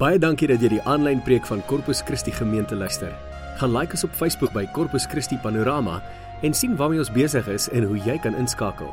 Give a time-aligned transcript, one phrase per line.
[0.00, 3.10] Baie dankie dat jy die aanlyn preek van Corpus Christi gemeente luister.
[3.60, 5.98] Gaan like ons op Facebook by Corpus Christi Panorama
[6.40, 8.88] en sien waarmee ons besig is en hoe jy kan inskakel.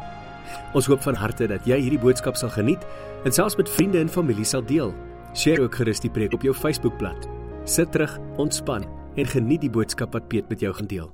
[0.75, 2.83] Ons hoop van harte dat jy hierdie boodskap sal geniet
[3.23, 4.91] en selfs met vriende en familie sal deel.
[5.31, 7.29] Deel ook gerus die preek op jou Facebookblad.
[7.63, 8.83] Sit terug, ontspan
[9.15, 11.09] en geniet die boodskap wat Piet met jou gaan deel.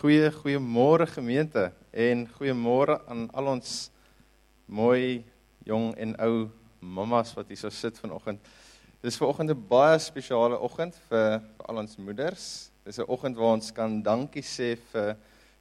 [0.00, 3.78] Goeie goeiemôre gemeente en goeiemôre aan al ons
[4.72, 5.26] mooi
[5.68, 6.48] jong en ou
[6.84, 8.40] mammas wat hier so sit vanoggend.
[9.02, 12.70] Dis vanoggend 'n baie spesiale oggend vir vir al ons moeders.
[12.84, 15.16] Dis 'n oggend waar ons kan dankie sê vir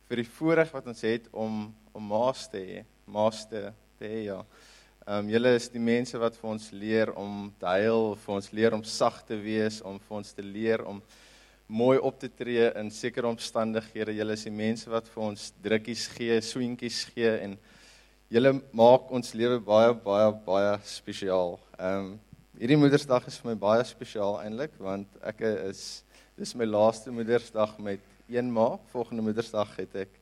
[0.09, 4.45] vir die voorreg wat ons het om om maas te hê, maas te hê ja.
[5.05, 8.51] Ehm um, julle is die mense wat vir ons leer om te huil, vir ons
[8.51, 11.01] leer om sag te wees, om vir ons te leer om
[11.67, 14.15] mooi op te tree in sekere omstandighede.
[14.15, 17.57] Julle is die mense wat vir ons drukkies gee, swentjies gee en
[18.33, 21.51] Julle maak ons lewe baie baie baie spesiaal.
[21.77, 22.07] Ehm um,
[22.57, 25.83] hierdie Moedersdag is vir my baie spesiaal eintlik want ek is
[26.39, 28.01] dis my laaste Moedersdag met
[28.33, 28.79] een ma.
[28.89, 30.17] Volgende Moedersdag het ek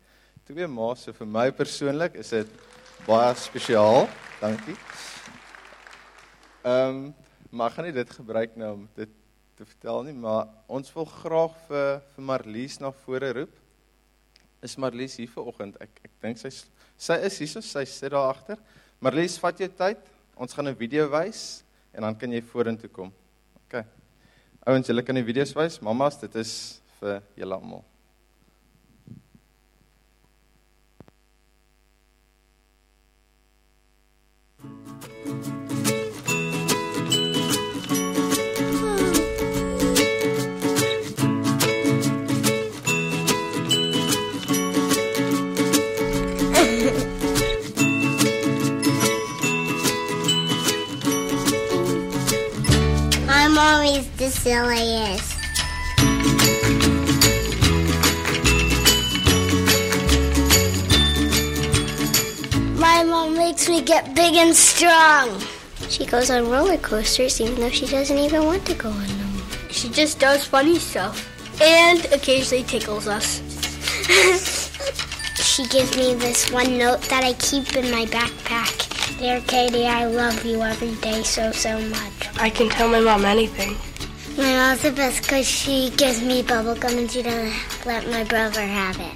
[0.50, 1.06] twee ma's.
[1.06, 2.52] So vir my persoonlik is dit
[3.08, 4.10] baie spesiaal.
[4.44, 4.76] Dankie.
[6.66, 7.02] Ehm um,
[7.48, 9.16] maar gaan nie dit gebruik nou om dit
[9.56, 13.56] te vertel nie, maar ons wil graag vir vir Marlies na vore roep.
[14.68, 15.80] Is Marlies hier vanoggend?
[15.80, 16.66] Ek ek dink sy's
[17.02, 18.60] Sy is hier, sy sit daar agter.
[19.02, 20.02] Marlies, vat jou tyd.
[20.38, 21.64] Ons gaan 'n video wys
[21.94, 23.12] en dan kan jy vorentoe kom.
[23.66, 23.84] OK.
[24.68, 25.80] Ouens, julle kan die video's wys.
[25.82, 27.84] Mamas, dit is vir julle almal.
[53.92, 55.38] Always the silliest.
[62.80, 65.40] My mom makes me get big and strong.
[65.90, 69.42] She goes on roller coasters even though she doesn't even want to go on them.
[69.70, 71.28] She just does funny stuff
[71.62, 73.42] and occasionally tickles us.
[75.36, 79.20] she gives me this one note that I keep in my backpack.
[79.20, 82.21] Dear Katie, I love you every day so, so much.
[82.42, 83.78] I can tell my mom anything.
[84.36, 88.24] My mom's the best because she gives me bubble gum and she doesn't let my
[88.24, 89.14] brother have it.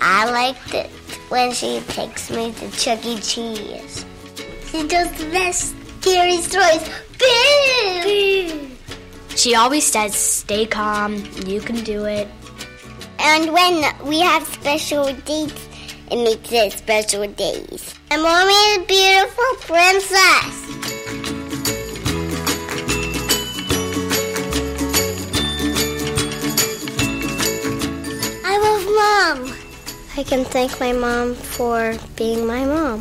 [0.00, 0.90] I liked it
[1.28, 3.20] when she takes me to Chuck E.
[3.20, 4.04] Cheese.
[4.66, 6.82] She does the best scary stories.
[7.20, 8.02] Boo!
[8.02, 8.70] Boo!
[9.36, 12.26] She always says, stay calm, you can do it.
[13.20, 15.68] And when we have special dates,
[16.10, 17.94] it makes it special days.
[18.10, 20.99] And mommy is a beautiful princess.
[28.94, 29.54] Mom.
[30.16, 33.00] I can thank my mom for being my mom.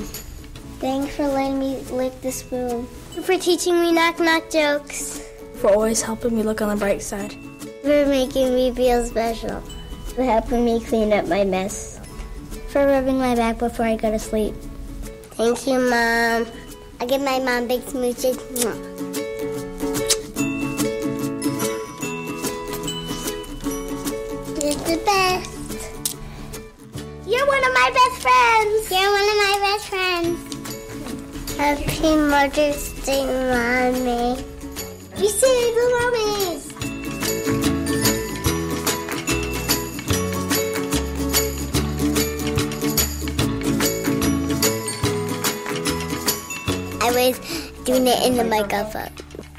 [0.80, 2.88] Thanks for letting me lick the spoon.
[3.24, 5.22] For teaching me knock knock jokes.
[5.56, 7.34] For always helping me look on the bright side.
[7.82, 9.62] For making me feel special.
[10.16, 12.00] For helping me clean up my mess.
[12.70, 14.56] For rubbing my back before I go to sleep.
[15.36, 16.46] Thank you, Mom.
[17.00, 19.19] I give my mom big smooches.
[31.70, 34.42] Happy Mother's Day, Mommy.
[35.18, 36.66] You say the mommies.
[47.04, 47.38] I was
[47.86, 49.12] doing it in the microphone.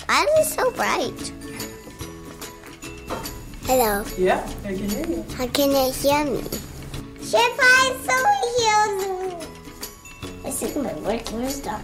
[0.06, 1.32] Why is it so bright?
[3.66, 4.04] Hello.
[4.18, 5.24] Yeah, I can hear you.
[5.38, 6.42] How can you hear me?
[7.22, 8.16] Chef, I'm so
[8.58, 9.19] healed.
[10.60, 11.80] I think my work was done.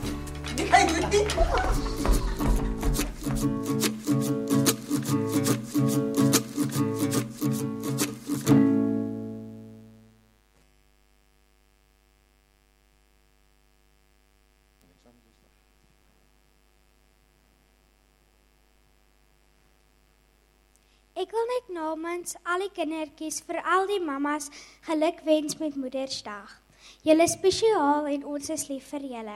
[21.16, 24.52] Ek wil net namens al die kindertjies vir al die mammas
[24.84, 26.65] gelukwens met Moedersdag.
[27.06, 29.34] Julle is spesiaal en ons is lief vir julle.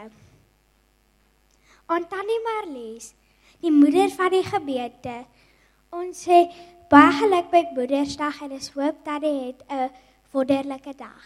[1.91, 3.13] Aan Tannie Marlies,
[3.63, 5.13] die moeder van die gemeente.
[5.95, 6.41] Ons sê
[6.91, 9.91] baie geluk met Moedersdag en ons hoop dat jy het 'n
[10.33, 11.23] wonderlike dag.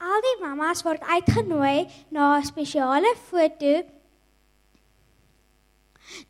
[0.00, 3.84] Al die mammas word uitgenooi na 'n spesiale foto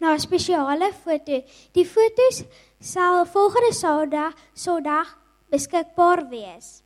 [0.00, 1.42] na 'n spesiale foto.
[1.72, 2.42] Die fotos
[2.80, 5.20] sal volgende Sondag Sondag
[5.50, 6.80] beskikbaar wees.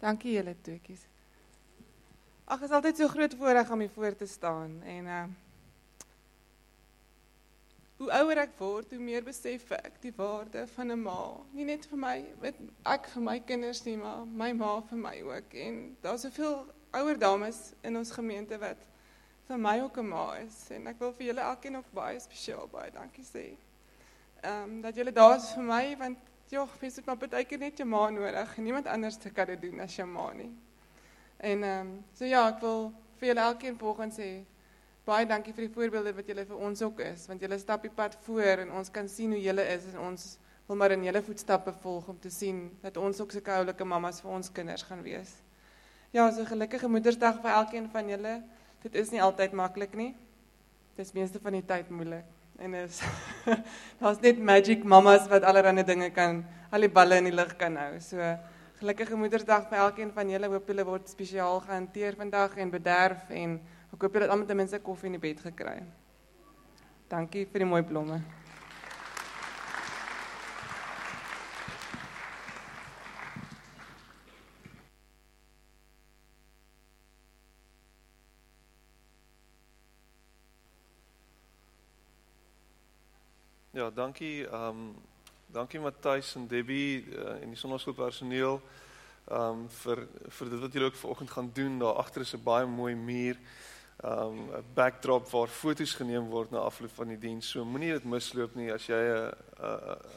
[0.00, 1.02] Dankie julle toetjies.
[2.50, 5.28] Ag, is altyd so groot voorreg om hier voor te staan en uh
[8.00, 11.36] Hoe ouer ek word, hoe meer besef ek die waarde van 'n ma.
[11.52, 12.56] Nie net vir my, met
[12.88, 15.52] ek vir my kinders nie, maar my ma vir my ook.
[15.52, 18.86] En daar's soveel ouer dames in ons gemeente wat
[19.48, 22.68] vir my ook 'n ma is en ek wil vir julle elkeen ook baie spesiaal
[22.68, 23.56] baie dankie sê.
[24.42, 27.58] Ehm um, dat julle daar is vir my want ja, mens het maar baie keer
[27.58, 30.52] net jou ma nodig en niemand anders te kan dit doen as jou ma nie.
[31.36, 34.44] En ehm um, so ja, ek wil vir julle elkeen volgens sê
[35.04, 37.90] baie dankie vir die voorbeelde wat julle vir ons ook is want julle stap die
[37.90, 41.22] pad voor en ons kan sien hoe julle is en ons wil maar in julle
[41.22, 45.02] voetstappe volg om te sien dat ons ook sulke oulike mammas vir ons kinders gaan
[45.02, 45.32] wees.
[46.10, 48.32] Ja, so gelukkige Moedersdag vir elkeen van julle.
[48.82, 50.08] Dit is nie altyd maklik nie.
[50.96, 52.26] Dit is meeste van die tyd moeilik.
[52.58, 52.98] En is
[54.00, 56.42] daar's net magic mamas wat allerlei dinge kan,
[56.74, 58.00] al die balle in die lug kan hou.
[58.02, 58.18] So
[58.80, 60.50] gelukkige Moedersdag vir elkeen van julle.
[60.50, 63.60] Hoop julle word spesiaal gehanteer vandag en bederf en
[63.94, 65.78] ek hoop julle het almal ten minste koffie in die bed gekry.
[67.06, 68.18] Dankie vir die mooi blomme.
[83.80, 84.94] Ja, dankie ehm um,
[85.46, 90.02] dankie Matthys en Debbie uh, en die sonnaskoolpersoneel ehm um, vir
[90.36, 91.78] vir dit wat julle ook vanoggend gaan doen.
[91.80, 93.38] Daar agter is 'n baie mooi muur.
[94.04, 97.48] Ehm um, 'n backdrop waar foto's geneem word na afloop van die diens.
[97.48, 99.32] So moenie dit misloop nie as jy 'n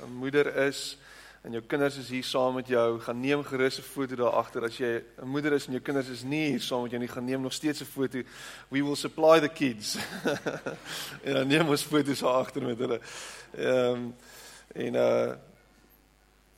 [0.03, 0.97] 'n moeder is
[1.43, 4.63] en jou kinders is hier saam met jou, gaan neem gerus 'n foto daar agter.
[4.63, 7.09] As jy 'n moeder is en jou kinders is nie hier saam met jou nie,
[7.09, 8.21] gaan neem nog steeds 'n foto.
[8.69, 9.97] We will supply the kids.
[11.25, 12.99] en dan neem ons foto's daar agter met hulle.
[13.57, 14.15] Ehm um,
[14.73, 15.35] en uh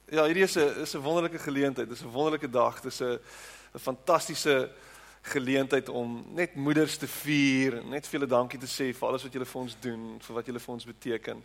[0.07, 1.89] ja, hierdie is 'n is 'n wonderlike geleentheid.
[1.89, 2.81] Dis 'n wonderlike dag.
[2.81, 3.19] Dis 'n
[3.73, 4.69] 'n fantastiese
[5.21, 9.23] geleentheid om net moeders te vier en net vir hulle dankie te sê vir alles
[9.25, 11.43] wat julle vir ons doen, vir wat julle vir ons beteken.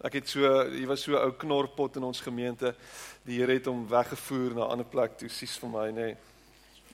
[0.00, 0.40] Ek het so
[0.70, 2.74] hier was so 'n ou knorpot in ons gemeente.
[3.24, 5.94] Die Here het hom weggevoer na 'n ander plek toe, sies vir my, nê.
[5.94, 6.16] Nee.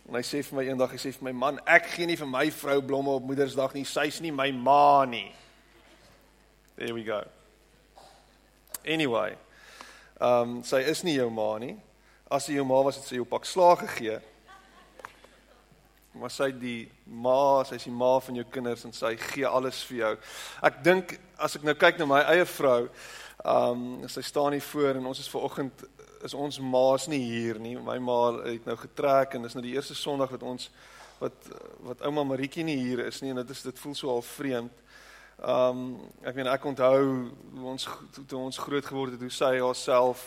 [0.09, 2.27] En hy sê vir my eendag, hy sê vir my man, ek gee nie vir
[2.27, 3.85] my vrou blomme op Moedersdag nie.
[3.85, 5.35] Sy's nie my ma nie.
[6.77, 7.23] There we go.
[8.85, 9.37] Anyway.
[10.21, 11.77] Ehm um, sy is nie jou ma nie.
[12.31, 14.21] As sy jou ma was, het sy jou pak slaag gegee.
[16.17, 19.83] Maar sy die ma, sy is die ma van jou kinders en sy gee alles
[19.91, 20.13] vir jou.
[20.65, 22.89] Ek dink as ek nou kyk na my eie vrou,
[23.45, 25.85] ehm um, sy staan hier voor en ons is ver oggend
[26.27, 27.77] is ons ma's nie hier nie.
[27.79, 30.71] My ma het nou getrek en dis nou die eerste Sondag wat ons
[31.21, 31.53] wat
[31.87, 34.85] wat ouma Maritjie nie hier is nie en dit is dit voel so al vreemd.
[35.39, 35.95] Ehm um,
[36.27, 37.31] ek meen ek onthou
[37.75, 37.89] ons
[38.27, 40.25] toe ons groot geword het hoe sy haarself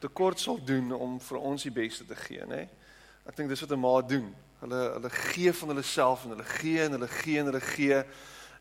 [0.00, 2.66] te kort sal doen om vir ons die beste te gee, nê?
[3.26, 4.34] Ek dink dis wat 'n ma doen.
[4.60, 8.04] Hulle hulle gee van hulle self en hulle gee en hulle gee en hulle gee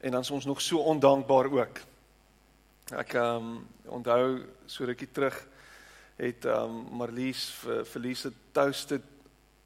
[0.02, 1.80] en dan is ons nog so ondankbaar ook.
[2.92, 5.48] Ek ehm um, onthou so rukkie terug
[6.16, 9.04] het ehm um, Marlies vir Verliese toasted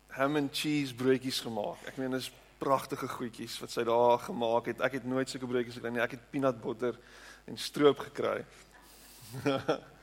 [0.08, 1.88] ham and cheese broodjies gemaak.
[1.88, 4.82] Ek meen dis pragtige goedjies wat sy daar gemaak het.
[4.82, 6.02] Ek het nooit sulke broodjies gekry nie.
[6.02, 6.98] Ek het peanut butter
[7.46, 8.46] en stroop gekry.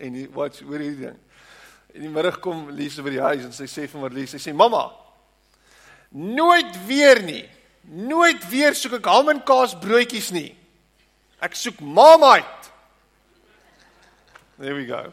[0.00, 1.18] en die, wat hoor jy ding?
[1.94, 4.54] In die middag kom Lise by die huis en sy sê vir Marlies, sy sê
[4.56, 4.88] mamma,
[6.10, 7.44] nooit weer nie.
[7.90, 10.50] Nooit weer soek ek ham en kaas broodjies nie.
[11.42, 12.70] Ek soek Marmite.
[14.60, 15.06] There we go.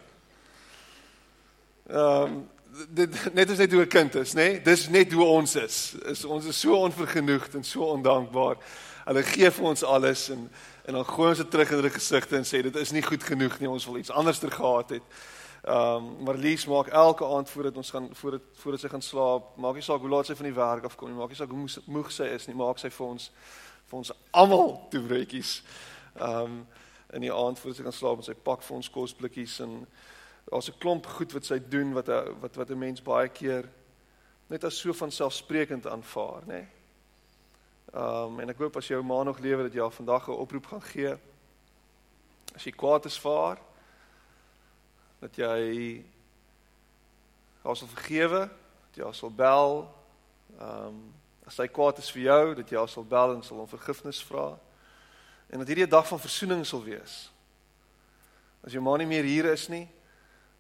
[1.88, 2.46] Ehm um,
[2.94, 4.52] dit net as net hoe 'n kind is, nê?
[4.52, 4.62] Nee?
[4.62, 5.96] Dis net hoe ons is.
[6.06, 8.58] Is ons is so onvergenoegd en so ondankbaar.
[9.06, 10.50] Hulle gee vir ons alles en
[10.88, 13.24] en dan gooi ons dit terug in hulle gesigte en sê dit is nie goed
[13.24, 13.68] genoeg nie.
[13.70, 15.18] Ons wil iets anders ter gehad het.
[15.68, 19.58] Ehm um, maar Lies maak elke aand voordat ons gaan voordat voordat sy gaan slaap,
[19.58, 21.52] maak nie saak hoe laat sy van die werk af kom nie, maak nie saak
[21.52, 23.32] hoe moeg sy is nie, maak sy vir ons
[23.90, 25.58] vir ons almal toebroodjies.
[26.16, 26.62] Ehm um,
[27.16, 29.76] in die aand voordat sy gaan slaap sy pak vir ons kosblikkies en
[30.52, 32.08] daar's 'n klomp goed wat sy doen wat
[32.40, 33.70] wat wat 'n mens baie keer
[34.48, 36.54] net as so van selfsprekend aanvaar, nê.
[36.54, 36.77] Nee?
[37.94, 40.32] Ehm um, en ek hoop as jou ma nog lewe dat jy al vandag 'n
[40.32, 41.18] oproep gaan gee.
[42.56, 43.60] As jy kwaad is vir haar,
[45.20, 46.04] dat jy
[47.64, 48.50] haar sal vergewe,
[48.88, 49.96] dat jy haar sal bel.
[50.60, 51.14] Ehm um,
[51.48, 54.24] as hy kwaad is vir jou, dat jy al sal bel en sal hom vergifnis
[54.24, 54.60] vra.
[55.50, 57.32] En dat hierdie 'n dag van versoening sal wees.
[58.64, 59.88] As jou ma nie meer hier is nie,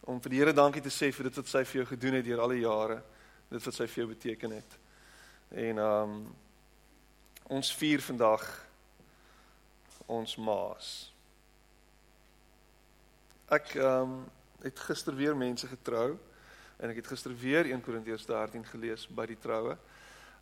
[0.01, 2.25] om vir die Here dankie te sê vir dit wat sy vir jou gedoen het
[2.25, 3.03] deur al die jare,
[3.49, 4.77] dit wat sy vir jou beteken het.
[5.51, 6.35] En ehm um,
[7.47, 8.43] ons vier vandag
[10.07, 11.11] ons maas.
[13.47, 14.25] Ek ehm um,
[14.57, 16.17] het gister weer mense getrou
[16.81, 19.77] en ek het gister weer 1 Korintiërs 13 gelees by die troue.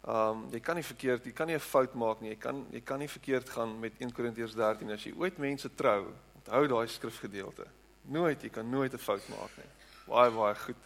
[0.05, 2.29] Ehm um, jy kan nie verkeerd, jy kan nie 'n fout maak nie.
[2.29, 5.69] Jy kan jy kan nie verkeerd gaan met 1 Korintiërs 13 as jy ooit mense
[5.75, 6.13] trou.
[6.35, 7.65] Onthou daai skrifgedeelte.
[8.01, 9.69] Nooit, jy kan nooit 'n fout maak nie.
[10.07, 10.81] Baie baie goed.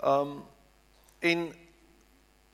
[0.00, 0.44] Ehm um,
[1.18, 1.54] en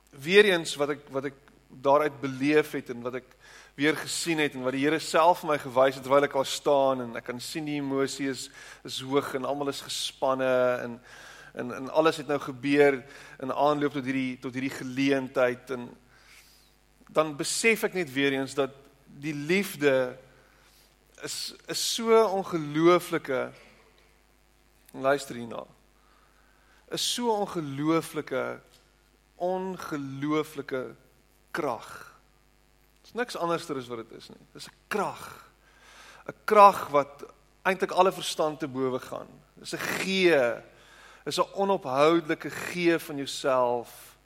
[0.09, 1.44] weer eens wat ek wat ek
[1.81, 3.35] daaruit beleef het en wat ek
[3.75, 6.47] weer gesien het en wat die Here self vir my gewys het terwyl ek al
[6.47, 8.47] staan en ek kan sien die emosie is
[8.87, 10.51] is hoog en almal is gespanne
[10.83, 10.99] en
[11.55, 13.01] en en alles het nou gebeur
[13.43, 15.89] in aanloop tot hierdie tot hierdie geleentheid en
[17.11, 18.73] dan besef ek net weer eens dat
[19.19, 20.15] die liefde
[21.23, 23.49] is is so ongelooflike
[24.91, 25.63] luister hierna
[26.95, 28.43] is so ongelooflike
[29.35, 30.95] ongelooflike
[31.55, 31.87] krag
[33.05, 34.41] Dis niks anderster as wat dit is nie.
[34.53, 35.45] Dis 'n krag.
[36.25, 37.23] 'n Krag wat
[37.63, 39.27] eintlik alle verstand te bowe gaan.
[39.53, 40.61] Dis 'n gee.
[41.23, 44.17] Dis 'n onophoudelike gee van jouself.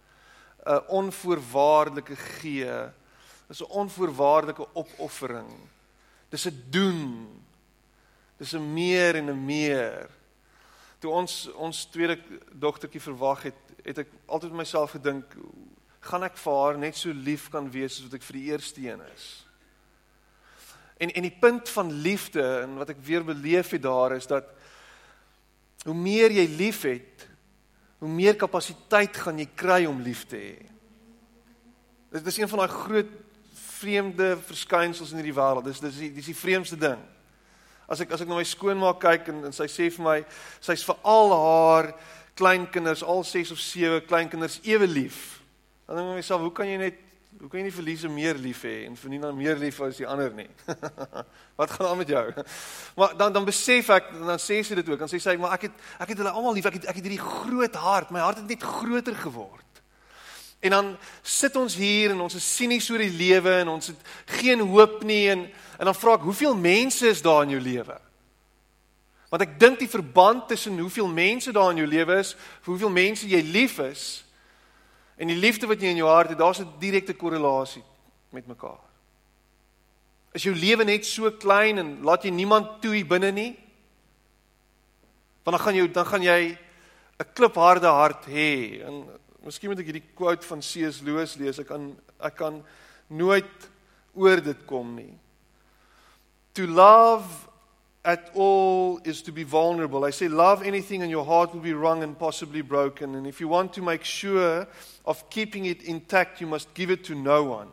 [0.66, 2.92] 'n Onvoorwaardelike gee.
[3.48, 5.52] Dis 'n onvoorwaardelike opoffering.
[6.30, 7.44] Dis 'n doen.
[8.38, 10.10] Dis 'n meer en 'n meer.
[11.00, 12.20] Toe ons ons tweede
[12.52, 15.36] dogtertjie verwag het, het ek altyd myself gedink,
[16.00, 18.84] gaan ek vir haar net so lief kan wees soos wat ek vir die eerste
[18.86, 19.28] een is.
[21.00, 24.48] En en die punt van liefde en wat ek weer beleef het daar is dat
[25.88, 27.28] hoe meer jy liefhet,
[28.00, 30.58] hoe meer kapasiteit gaan jy kry om lief te hê.
[32.12, 33.12] Dit is een van daai groot
[33.80, 35.68] vreemde verskynsels in hierdie wêreld.
[35.68, 37.00] Dis dis die dis die vreemdste ding.
[37.88, 40.18] As ek as ek na my skoonmaak kyk en, en sy sê vir my
[40.60, 41.94] sy's vir al haar
[42.40, 45.39] kleinkinders, al 6 of 7 kleinkinders ewe lief.
[45.90, 47.06] Dan dink ek myself, hoe kan jy net
[47.40, 50.06] hoe kan jy nie verliese meer lief hê en vir Nina meer lief as die
[50.06, 50.48] ander nie?
[51.60, 52.24] Wat gaan aan met jou?
[52.98, 55.00] Maar dan dan besef ek dan sê sy dit ook.
[55.02, 56.68] Dan sê sy, maar ek het ek het hulle almal lief.
[56.70, 58.14] Ek het ek het hierdie groot hart.
[58.14, 59.82] My hart het net groter geword.
[60.62, 60.94] En dan
[61.26, 65.02] sit ons hier en ons is sinies oor die lewe en ons het geen hoop
[65.10, 65.48] nie en
[65.80, 67.98] en dan vra ek, hoeveel mense is daar in jou lewe?
[69.34, 72.34] Want ek dink die verband tussen hoeveel mense daar in jou lewe is,
[72.70, 74.10] hoeveel mense jy lief is,
[75.20, 77.84] En die liefde wat jy in jou hart het, daar's 'n direkte korrelasie
[78.32, 78.80] met mekaar.
[80.32, 83.58] Is jou lewe net so klein en laat jy niemand toe hier binne nie?
[85.44, 86.58] Want dan gaan jy dan gaan jy
[87.20, 88.82] 'n klipharde hart hê.
[88.86, 89.10] En
[89.44, 91.02] miskien moet ek hierdie quote van C.S.
[91.02, 91.60] Lewis lees.
[91.60, 92.64] Ek kan ek kan
[93.08, 93.70] nooit
[94.14, 95.18] oor dit kom nie.
[96.54, 97.49] To love
[98.06, 100.06] at all is to be vulnerable.
[100.06, 103.16] I say, love anything and your heart will be wrung and possibly broken.
[103.16, 104.68] And if you want to make sure
[105.06, 107.68] of keeping it intact, you must give it to no one,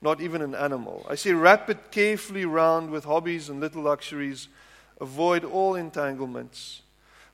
[0.00, 1.06] not even an animal.
[1.08, 4.48] I say, wrap it carefully round with hobbies and little luxuries.
[5.00, 6.82] Avoid all entanglements.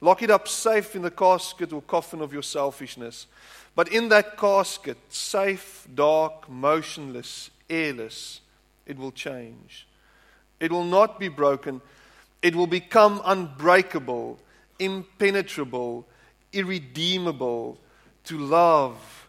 [0.01, 3.27] Lock it up safe in the casket or coffin of your selfishness.
[3.75, 8.41] But in that casket, safe, dark, motionless, airless,
[8.87, 9.87] it will change.
[10.61, 11.81] It will not be broken
[12.43, 14.39] it will become unbreakable,
[14.79, 16.07] impenetrable,
[16.53, 17.79] irredeemable.
[18.25, 19.29] To love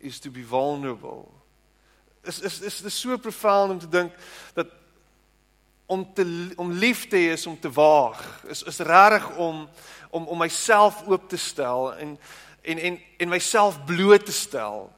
[0.00, 1.32] is to be vulnerable.
[2.24, 4.12] Is is is dit so profound om te dink
[4.54, 4.66] dat
[5.86, 8.44] om te om lief te hê is om te waag.
[8.48, 9.68] Is is regtig om
[10.10, 12.18] om om myself oop te stel en
[12.62, 14.92] en en en myself bloot te stel.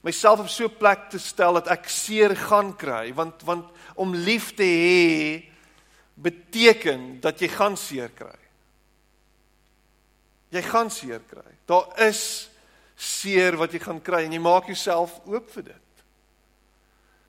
[0.00, 4.14] Myself op so 'n plek te stel dat ek seer gaan kry want want om
[4.14, 5.48] lief te hê
[6.22, 8.36] beteken dat jy gaan seer kry.
[10.50, 11.46] Jy gaan seer kry.
[11.68, 12.50] Daar is
[12.98, 16.04] seer wat jy gaan kry en jy maak jouself oop vir dit.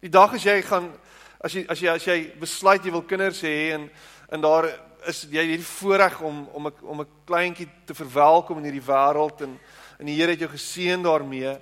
[0.07, 0.89] Die dag as jy gaan
[1.43, 3.89] as jy as jy as jy besluit jy wil kinders hê en
[4.33, 4.69] en daar
[5.07, 9.41] is jy hierdie voorreg om om 'n om 'n kleintjie te verwelkom in hierdie wêreld
[9.41, 9.59] en
[9.99, 11.59] en die Here het jou geseën daarmee.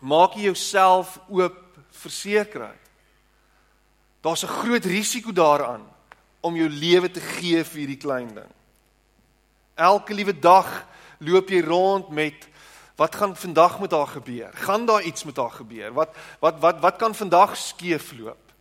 [0.00, 1.56] Maak jy jouself oop
[1.90, 2.72] vir seer kry.
[4.26, 5.86] Daar's 'n groot risiko daaraan
[6.40, 8.52] om jou lewe te gee vir hierdie klein ding.
[9.74, 10.86] Elke liewe dag
[11.18, 12.34] loop jy rond met
[12.96, 14.50] wat gaan vandag met haar gebeur?
[14.54, 15.92] Gaan daar iets met haar gebeur?
[15.92, 18.52] Wat wat wat wat kan vandag skeefloop?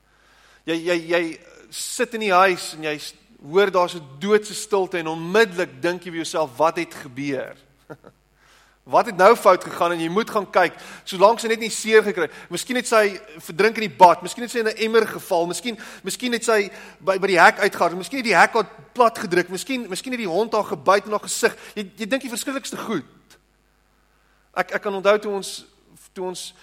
[0.63, 3.01] Jy jy jy sit in die huis en jy
[3.41, 7.57] hoor daar's 'n doodse stilte en onmiddellik dink jy vir jouself wat het gebeur?
[8.85, 10.75] Wat het nou fout gegaan en jy moet gaan kyk.
[11.09, 12.27] Solank sy net nie seer gekry.
[12.53, 15.79] Miskien het sy verdrink in die bad, miskien het sy in 'n emmer geval, miskien
[16.03, 16.69] miskien het sy
[17.01, 20.21] by by die hek uitgehard, miskien het die hek haar plat gedruk, miskien miskien het
[20.21, 21.57] die hond haar gebyt in haar gesig.
[21.73, 23.05] Jy jy dink die verskriklikste goed.
[24.53, 25.65] Ek ek kan onthou toe ons
[26.13, 26.53] toe ons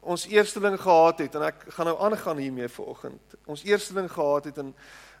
[0.00, 3.20] ons eersteling gehad het en ek gaan nou aangaan hiermee vir oggend.
[3.46, 4.74] Ons eersteling gehad het in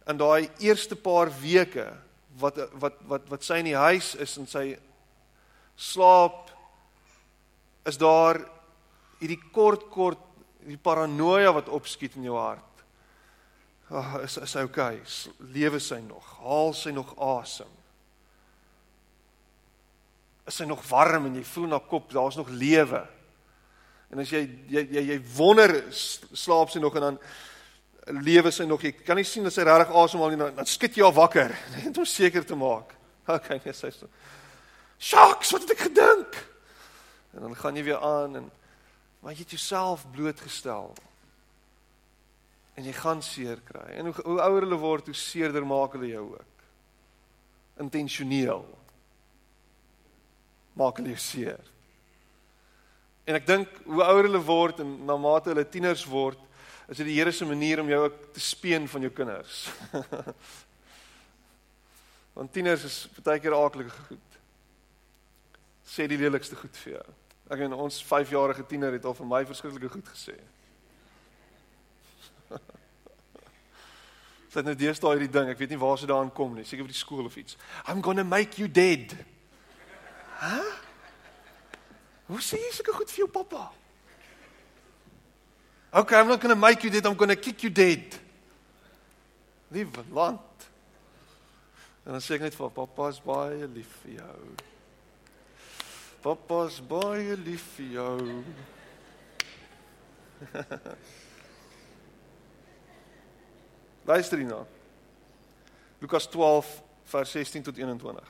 [0.08, 1.92] in daai eerste paar weke
[2.38, 4.78] wat wat wat wat sy in die huis is en sy
[5.80, 6.50] slaap
[7.88, 8.40] is daar
[9.20, 10.26] hierdie kort kort
[10.68, 12.66] die paranoia wat opskiet in jou hart.
[13.90, 14.98] Ag, oh, is is hy okay?
[15.54, 16.26] Lewe sy nog?
[16.44, 17.70] Haal sy nog asem?
[20.46, 23.02] Is sy nog warm en jy voel in haar kop daar's nog lewe?
[24.12, 27.18] En as jy jy jy, jy wonder slaap sy nog en dan
[28.20, 28.84] lewe sy nog?
[28.84, 31.98] Jy kan nie sien dat sy regtig asemhaal nie, dan skud jy haar wakker net
[31.98, 32.94] om seker te maak.
[33.30, 34.08] Okay, nee, sy is so.
[35.00, 36.40] Shocks, wat het ek gedink?
[37.32, 38.50] En dan gaan jy weer aan en
[39.20, 40.94] maar jy het jouself blootgestel.
[42.76, 43.88] En jy gaan seer kry.
[44.00, 46.64] En hoe, hoe ouer hulle word, hoe seerder maak hulle jou ook.
[47.84, 48.64] Intentioneel.
[50.80, 51.60] Maak hulle jou seer.
[53.28, 56.40] En ek dink hoe ouer hulle word en na mate hulle tieners word,
[56.88, 59.66] is dit die Here se manier om jou ook te speen van jou kinders.
[62.34, 64.29] Want tieners is baie keer aaklige goed
[65.90, 67.06] sê die lelikste goed vir jou.
[67.50, 70.36] Ek en ons 5-jarige tiener het al vir my verskriklike goed gesê.
[74.50, 76.86] Sy het nou deesdae hierdie ding, ek weet nie waar sy daaraan kom nie, seker
[76.86, 77.58] by die skool of iets.
[77.86, 79.14] I'm going to make you dead.
[80.38, 80.54] Hæ?
[80.54, 80.78] Huh?
[82.30, 83.64] Hoe sê jy sulke goed vir jou pappa?
[85.90, 88.14] Okay, I'm not going to make you dead, I'm going to kick you dead.
[89.74, 90.66] Liewe land.
[92.06, 94.69] En dan sê ek net vir pappa, is baie lief vir jou.
[96.20, 98.44] Papa's baie lief vir jou.
[104.10, 104.66] Luister hierna.
[106.00, 108.28] Lukas 12 vers 16 tot 21.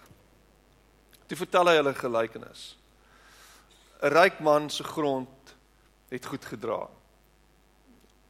[1.26, 2.62] Toe vertel hy hulle gelykenis.
[4.00, 5.54] 'n Ryk man se grond
[6.10, 6.88] het goed gedra.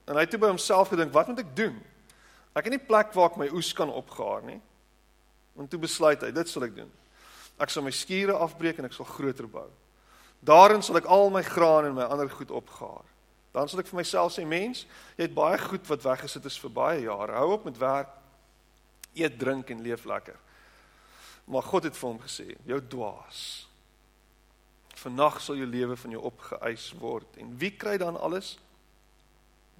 [0.09, 1.77] En hy het toe by homself gedink, wat moet ek doen?
[2.57, 4.61] Ek het nie plek waar ek my oes kan opgaar nie.
[5.57, 6.91] En toe besluit hy, dit sal ek doen.
[7.61, 9.69] Ek sal my skure afbreek en ek sal groter bou.
[10.41, 13.05] Daarin sal ek al my graan en my ander goed opgaar.
[13.53, 14.87] Dan sal ek vir myself sê, mens,
[15.19, 17.37] jy het baie goed wat weggesit is vir baie jare.
[17.37, 18.15] Hou op met werk.
[19.19, 20.39] Eet, drink en leef lekker.
[21.51, 23.43] Maar God het vir hom gesê, jou dwaas.
[25.01, 28.55] Vannag sal jou lewe van jou opgeëis word en wie kry dan alles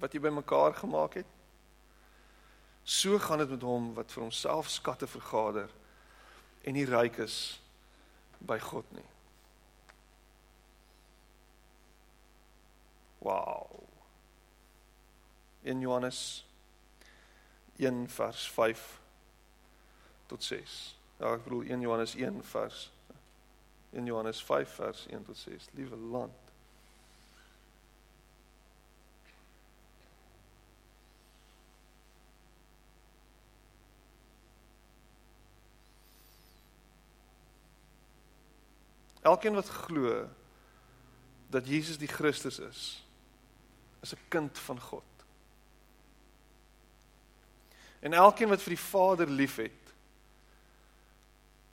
[0.01, 1.29] wat jy bymekaar gemaak het?
[2.83, 5.69] So gaan dit met hom wat vir homself skatte vergader
[6.65, 7.37] en nie ryk is
[8.47, 9.07] by God nie.
[13.21, 13.83] Wow.
[15.63, 16.45] In Johannes
[17.77, 18.99] 1 vers 5
[20.27, 20.97] tot 6.
[21.19, 22.87] Ja, ek bedoel 1 Johannes 1 vers
[23.93, 25.69] 1 Johannes 5 vers 1 tot 6.
[25.77, 26.40] Liewe land.
[39.21, 40.29] Elkeen wat glo
[41.51, 43.05] dat Jesus die Christus is,
[44.01, 45.03] is 'n kind van God.
[47.99, 49.93] En elkeen wat vir die Vader liefhet,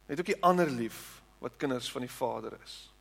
[0.07, 2.93] het ook die ander lief wat kinders van die Vader is.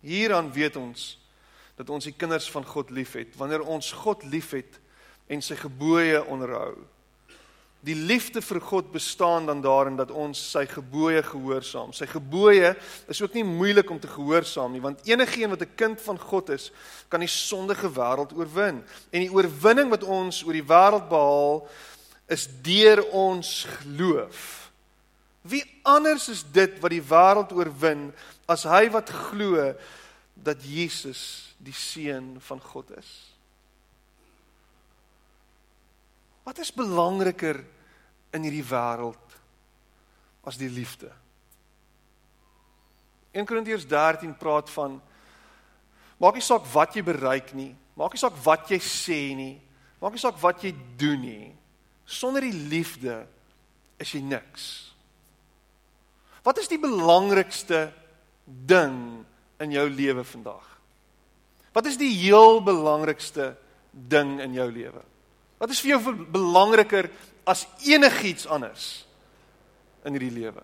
[0.00, 1.18] Hieraan weet ons
[1.76, 4.80] dat ons die kinders van God liefhet wanneer ons God liefhet
[5.26, 6.86] en sy gebooie onderhou.
[7.86, 11.92] Die liefde vir God bestaan dan daarin dat ons sy gebooie gehoorsaam.
[11.94, 12.72] Sy gebooie
[13.06, 16.50] is ook nie moeilik om te gehoorsaam nie, want enigeen wat 'n kind van God
[16.50, 16.72] is,
[17.08, 18.82] kan die sondige wêreld oorwin.
[19.10, 21.68] En die oorwinning wat ons oor die wêreld behaal,
[22.26, 24.70] is deur ons geloof.
[25.42, 28.12] Wie anders is dit wat die wêreld oorwin
[28.46, 29.74] as hy wat glo
[30.34, 33.27] dat Jesus die seun van God is?
[36.48, 37.60] Wat is belangriker
[38.32, 39.34] in hierdie wêreld
[40.48, 41.10] as die liefde?
[43.36, 44.94] 1 Korintiërs 13 praat van
[46.16, 49.58] maak nie saak wat jy bereik nie, maak nie saak wat jy sê nie,
[50.00, 51.50] maak nie saak wat jy doen nie.
[52.08, 53.18] Sonder die liefde
[54.00, 54.70] is jy niks.
[56.48, 57.90] Wat is die belangrikste
[58.48, 58.96] ding
[59.60, 60.64] in jou lewe vandag?
[61.76, 63.52] Wat is die heel belangrikste
[63.92, 65.04] ding in jou lewe?
[65.58, 67.10] Wat is vir jou belangriker
[67.48, 69.06] as enigiets anders
[70.06, 70.62] in hierdie lewe?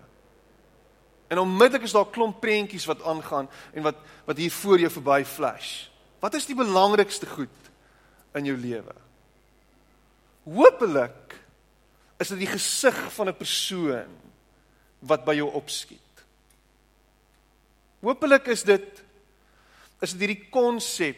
[1.32, 4.90] En onmiddellik is daar 'n klomp prentjies wat aangaan en wat wat hier voor jou
[4.90, 5.88] verby flash.
[6.20, 7.58] Wat is die belangrikste goed
[8.34, 8.94] in jou lewe?
[10.44, 11.40] Hoopelik
[12.16, 14.10] is dit die gesig van 'n persoon
[14.98, 16.00] wat by jou opskiet.
[18.00, 19.02] Hoopelik is dit
[20.00, 21.16] is dit hierdie konsep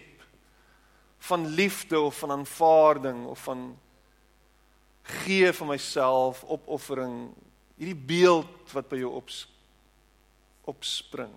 [1.26, 3.78] van liefde of van aanvaarding of van
[5.02, 7.30] gee van myself, opoffering,
[7.76, 9.54] hierdie beeld wat by jou opskiet
[10.66, 11.30] opspring.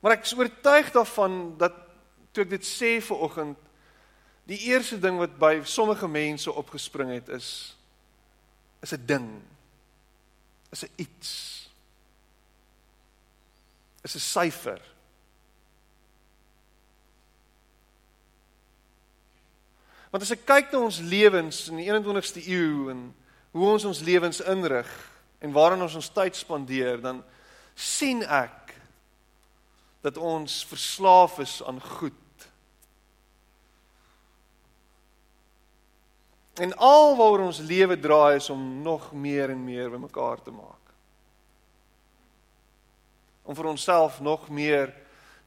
[0.00, 1.76] Maar ek is oortuig daarvan dat
[2.32, 3.68] toe ek dit sê vir oggend
[4.50, 7.50] die eerste ding wat by sommige mense opgespring het is
[8.80, 9.28] is 'n ding.
[10.72, 11.30] Is 'n iets.
[14.02, 14.80] Is 'n syfer.
[20.10, 23.04] Want as ek kyk na ons lewens in die 21ste eeu en
[23.54, 24.88] hoe ons ons lewens inrig,
[25.40, 27.22] en waarin ons ons tyd spandeer, dan
[27.78, 28.74] sien ek
[30.04, 32.14] dat ons verslaaf is aan goed.
[36.60, 40.76] En alwaar ons lewe draai is om nog meer en meer bymekaar te maak.
[43.42, 44.92] Om vir onsself nog meer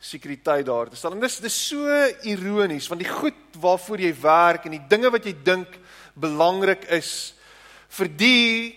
[0.03, 1.15] sekuriteit daar te stel.
[1.15, 1.87] En dis dis so
[2.27, 5.77] ironies want die goed waarvoor jy werk en die dinge wat jy dink
[6.19, 7.33] belangrik is
[7.97, 8.73] vir die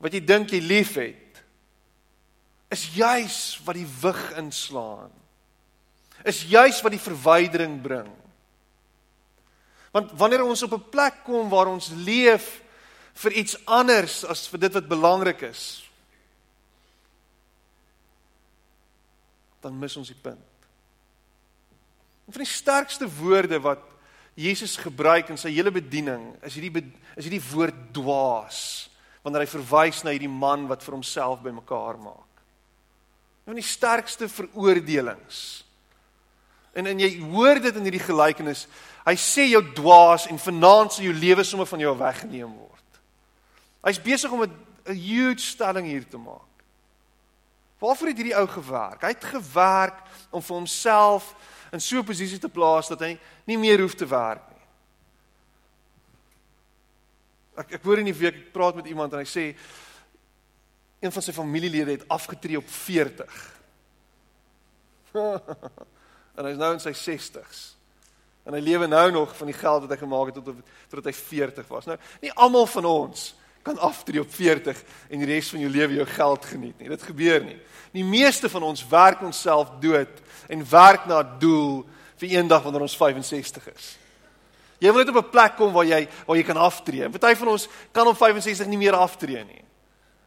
[0.00, 1.42] wat jy dink jy liefhet
[2.70, 5.10] is juis wat die wig inslaan.
[6.22, 8.08] Is juis wat die verwydering bring.
[9.90, 12.62] Want wanneer ons op 'n plek kom waar ons leef
[13.14, 15.89] vir iets anders as vir dit wat belangrik is,
[19.60, 20.38] dan mis ons die punt.
[22.26, 23.82] Een van die sterkste woorde wat
[24.38, 26.84] Jesus gebruik in sy hele bediening is hierdie
[27.18, 28.88] is hierdie woord dwaas
[29.24, 32.44] wanneer hy verwys na hierdie man wat vir homself bymekaar maak.
[33.44, 35.42] Een van die sterkste veroordelings.
[36.72, 38.66] En en jy hoor dit in hierdie gelykenis.
[39.04, 43.00] Hy sê jou dwaas en vanaand sal jou lewe sommer van jou weggeneem word.
[43.84, 44.54] Hy's besig om 'n
[44.86, 46.49] 'n huge stelling hier te maak.
[47.80, 49.02] Waarvoor het hierdie ou gewerk?
[49.02, 51.34] Hy het gewerk om vir homself
[51.72, 54.50] in so 'n posisie te plaas dat hy nie meer hoef te werk
[57.60, 59.50] Ek ek hoor in die week ek praat met iemand en hy sê
[61.00, 63.36] een van sy familielede het afgetree op 40.
[66.36, 67.62] en hy is nou in sy 60s.
[68.48, 70.60] En hy lewe nou nog van die geld wat hy gemaak het tot
[70.92, 71.88] tot hy 40 was.
[71.88, 73.30] Nou, nie almal van ons
[73.62, 76.88] kan aftree op 40 en die res van jou lewe jou geld geniet nie.
[76.88, 77.58] Dit gebeur nie.
[77.92, 82.82] Die meeste van ons werk onsself dood en werk na 'n doel vir eendag wanneer
[82.82, 83.96] ons 65 is.
[84.80, 87.08] Jy wil net op 'n plek kom waar jy waar jy kan aftree.
[87.08, 89.64] Party van ons kan op 65 nie meer aftree nie.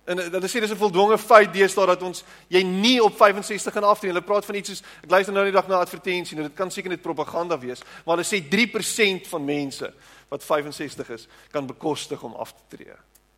[0.06, 3.84] En hulle sê dis 'n voldonge feit deesdae dat ons jy nie op 65 kan
[3.84, 4.12] aftree.
[4.12, 6.72] Hulle praat van iets soos ek luister nou die dag na advertensie, nou dit kan
[6.72, 9.94] seker net propaganda wees, maar hulle sê 3% van mense
[10.30, 12.94] wat 65 is kan bekostig om af te tree.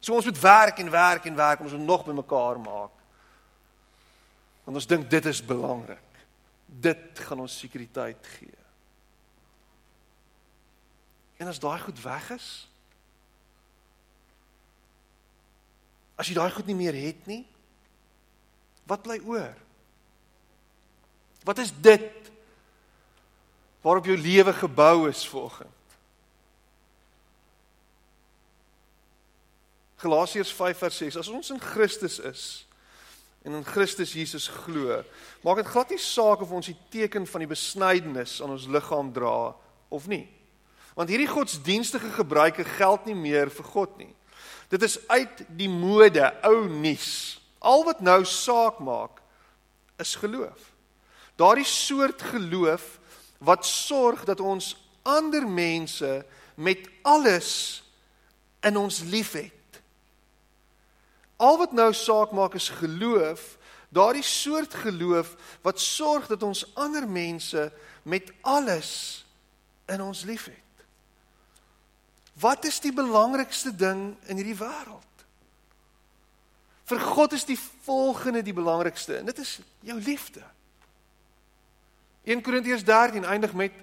[0.06, 2.94] So ons moet werk en werk en werk om ons nog bymekaar maak.
[4.64, 6.20] Want ons dink dit is belangrik.
[6.66, 8.62] Dit gaan ons sekuriteit gee.
[11.42, 12.50] En as daai goed weg is,
[16.16, 17.42] as jy daai goed nie meer het nie,
[18.86, 19.58] wat bly oor?
[21.50, 22.30] Wat is dit
[23.82, 25.75] waarop jou lewe gebou is volgens?
[30.06, 32.46] Galasiërs 5 vers 6 As ons in Christus is
[33.46, 35.04] en in Christus Jesus glo,
[35.46, 39.12] maak dit glad nie saak of ons die teken van die besnydenis aan ons liggaam
[39.14, 39.54] dra
[39.94, 40.24] of nie.
[40.98, 44.10] Want hierdie godsdienstige gebruike geld nie meer vir God nie.
[44.74, 47.38] Dit is uit die mode, ou nuus.
[47.62, 49.22] Al wat nou saak maak
[50.02, 50.72] is geloof.
[51.38, 52.96] Daardie soort geloof
[53.46, 54.74] wat sorg dat ons
[55.06, 56.26] ander mense
[56.58, 57.84] met alles
[58.66, 59.54] in ons liefhet.
[61.38, 63.58] Al wat nou saak maak is geloof,
[63.90, 67.72] daardie soort geloof wat sorg dat ons ander mense
[68.04, 69.26] met alles
[69.92, 70.62] in ons liefhet.
[72.40, 75.04] Wat is die belangrikste ding in hierdie wêreld?
[76.86, 80.44] Vir God is die volgende die belangrikste en dit is jou liefde.
[82.26, 83.74] 1 Korintiërs 13 eindig met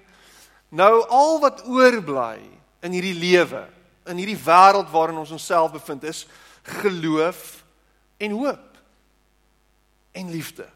[0.69, 2.39] nou al wat oorbly
[2.83, 3.65] in hierdie lewe,
[4.07, 6.25] in hierdie wêreld waarin ons onsself bevind is
[6.63, 7.63] geloof
[8.17, 8.77] en hoop
[10.11, 10.69] en liefde.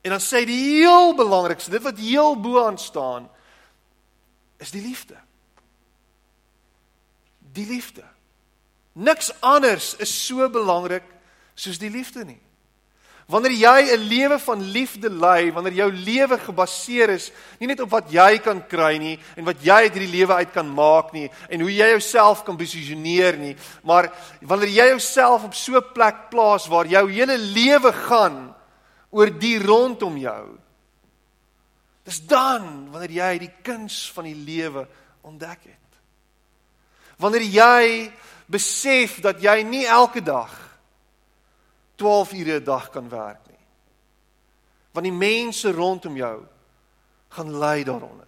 [0.00, 3.30] En dan sê die heel belangrikste, dit wat heel bo aan staan,
[4.56, 5.16] is die liefde
[7.52, 8.04] die liefde.
[8.92, 11.04] Niks anders is so belangrik
[11.54, 12.40] soos die liefde nie.
[13.30, 17.90] Wanneer jy 'n lewe van liefde lei, wanneer jou lewe gebaseer is nie net op
[17.90, 21.30] wat jy kan kry nie en wat jy uit hierdie lewe uit kan maak nie
[21.48, 24.10] en hoe jy jouself kan posisioneer nie, maar
[24.42, 28.54] wanneer jy jouself op so 'n plek plaas waar jou hele lewe gaan
[29.10, 30.58] oor die rondom jou.
[32.04, 34.88] Dis dan wanneer jy die kuns van die lewe
[35.22, 35.90] ontdek het.
[37.18, 38.12] Wanneer jy
[38.46, 40.69] besef dat jy nie elke dag
[42.00, 43.64] 12 ure 'n dag kan werk nie.
[44.92, 46.46] Want die mense rondom jou
[47.28, 48.26] gaan ly daaronder.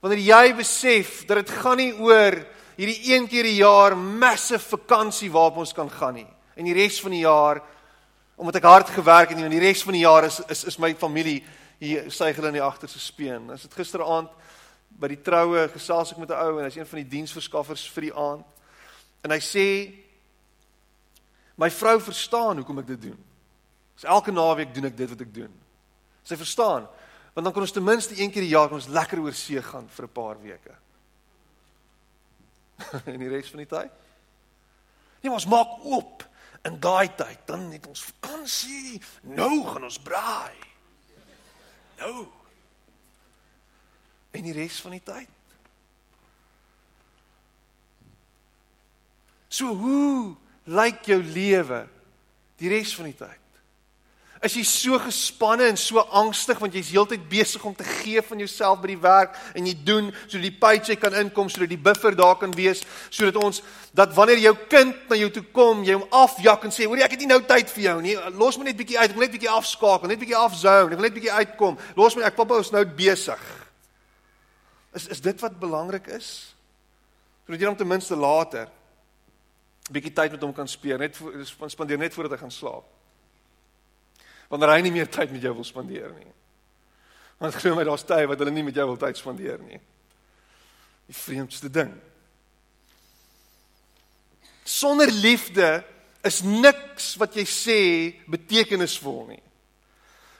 [0.00, 2.36] Wanneer jy besef dat dit gaan nie oor
[2.76, 7.00] hierdie een keer 'n jaar massive vakansie waarop ons kan gaan nie en die res
[7.00, 7.62] van die jaar
[8.36, 10.94] omdat ek hard gewerk het en die res van die jaar is is is my
[10.94, 11.42] familie
[11.78, 13.50] hier sê hulle in die agterste speen.
[13.50, 14.30] As dit gisteraand
[14.88, 18.02] by die troue gesels ek met 'n ou en hy's een van die diensverskaffers vir
[18.02, 18.44] die aand.
[19.22, 20.03] En hy sê
[21.54, 23.18] My vrou verstaan hoekom ek dit doen.
[23.94, 25.52] So elke naweek doen ek dit wat ek doen.
[26.26, 26.88] Sy verstaan,
[27.34, 29.88] want dan kan ons ten minste een keer die jaar ons lekker oor see gaan
[29.88, 30.74] vir 'n paar weke.
[33.12, 33.90] en die res van die tyd?
[35.22, 36.24] Nee, ons maak oop
[36.64, 39.00] in daai tyd, dan het ons vakansie.
[39.22, 40.56] Nou gaan ons braai.
[42.00, 42.26] Nou.
[44.34, 45.28] En die res van die tyd?
[49.48, 50.34] So hoe
[50.64, 51.84] lyk jou lewe
[52.60, 53.40] die res van die tyd?
[54.44, 58.42] Is jy so gespanne en so angstig want jy's heeltyd besig om te gee van
[58.42, 62.12] jouself by die werk en jy doen sodat die paycheck kan inkom sodat die buffer
[62.18, 63.62] daar kan wees sodat ons
[63.96, 67.16] dat wanneer jou kind na jou toe kom jy hom afjak en sê hoor ek
[67.16, 68.18] het nie nou tyd vir jou nie.
[68.36, 69.08] Los my net bietjie uit.
[69.08, 70.12] Ek wil net bietjie afskakel.
[70.12, 70.92] Net bietjie afzone.
[70.92, 71.80] Ek wil net bietjie uitkom.
[71.96, 72.26] Los my.
[72.28, 73.50] Ek pappa is nou besig.
[74.94, 76.30] Is is dit wat belangrik is?
[77.46, 78.68] Sodat jy hom ten minste later
[79.90, 82.86] bietjie tyd met hom kan spandeer, net voor spandeer net voordat hy gaan slaap.
[84.48, 86.30] Wanneer hy nie meer tyd met jou wil spandeer nie.
[87.38, 89.80] Want glo my daar's tye wat hulle nie met jou wil tyd spandeer nie.
[91.08, 91.92] Die vreemdste ding.
[94.64, 95.82] Sonder liefde
[96.24, 97.80] is niks wat jy sê
[98.30, 99.42] betekenisvol nie.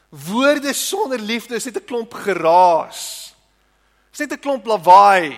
[0.08, 3.34] Woorde sonder liefde is net 'n klomp geraas.
[4.12, 5.36] Is net 'n klomp lawaai.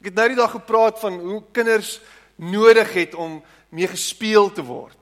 [0.00, 2.00] Ek het nou die dag gepraat van hoe kinders
[2.36, 4.96] nodig het om mee gespeel te word.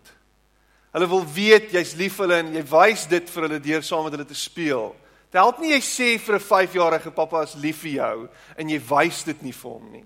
[0.94, 4.05] Hulle wil weet jy's lief vir hulle en jy wys dit vir hulle deur saam
[4.07, 4.92] met hulle te speel.
[5.27, 8.79] Dit help nie jy sê vir 'n 5-jarige pappa is lief vir jou en jy
[8.79, 10.05] wys dit nie vir hom nie.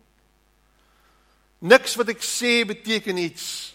[1.60, 3.74] Niks wat ek sê beteken iets.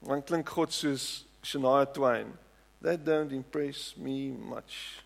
[0.00, 2.38] Want klink God soos Shania Twain.
[2.82, 5.02] That don't impress me much.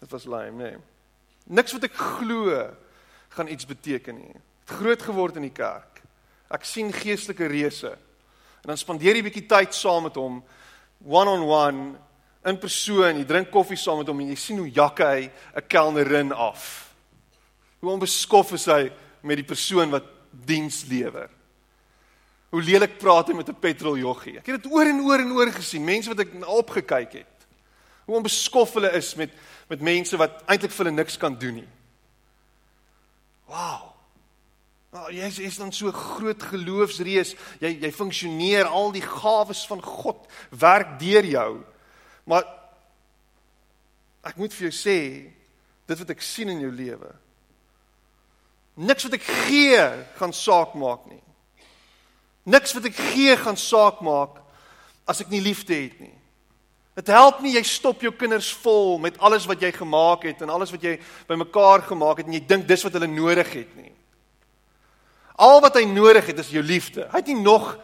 [0.00, 0.76] Dit was lame, nee.
[1.46, 2.50] Niks wat ek glo
[3.36, 4.32] gaan iets beteken nie.
[4.64, 6.02] Het groot geword in die kerk.
[6.52, 7.92] Ek sien geestelike reëse.
[8.62, 10.42] En dan spandeer jy bietjie tyd saam met hom
[11.02, 11.94] one on one
[12.46, 13.18] in persoon.
[13.18, 16.92] Jy drink koffie saam met hom en jy sien hoe jakke hy 'n kelnerin af.
[17.80, 18.92] Hoe onbeskof is hy
[19.22, 21.28] met die persoon wat diens lewer.
[22.50, 24.38] Hoe lelik praat hy met 'n petroljoggie.
[24.38, 27.46] Ek het dit oor en oor en oor gesien, mense wat ek opgekyk het.
[28.06, 29.30] Hoe onbeskof hulle is met
[29.68, 31.68] met mense wat eintlik vir hulle niks kan doen nie.
[33.52, 33.90] Wow.
[34.92, 37.34] Nou, jy is, is dan so groot geloofsreus.
[37.60, 41.50] Jy jy funksioneer al die gawes van God werk deur jou.
[42.28, 42.48] Maar
[44.28, 44.98] ek moet vir jou sê,
[45.88, 47.10] dit wat ek sien in jou lewe.
[48.80, 49.80] Niks wat ek gee
[50.20, 51.20] gaan saak maak nie.
[52.48, 54.40] Niks wat ek gee gaan saak maak
[55.08, 56.14] as ek nie liefde het nie.
[56.94, 60.52] Dit help nie jy stop jou kinders vol met alles wat jy gemaak het en
[60.52, 63.92] alles wat jy bymekaar gemaak het en jy dink dis wat hulle nodig het nie.
[65.40, 67.06] Al wat hy nodig het is jou liefde.
[67.08, 67.78] Hy het nie nog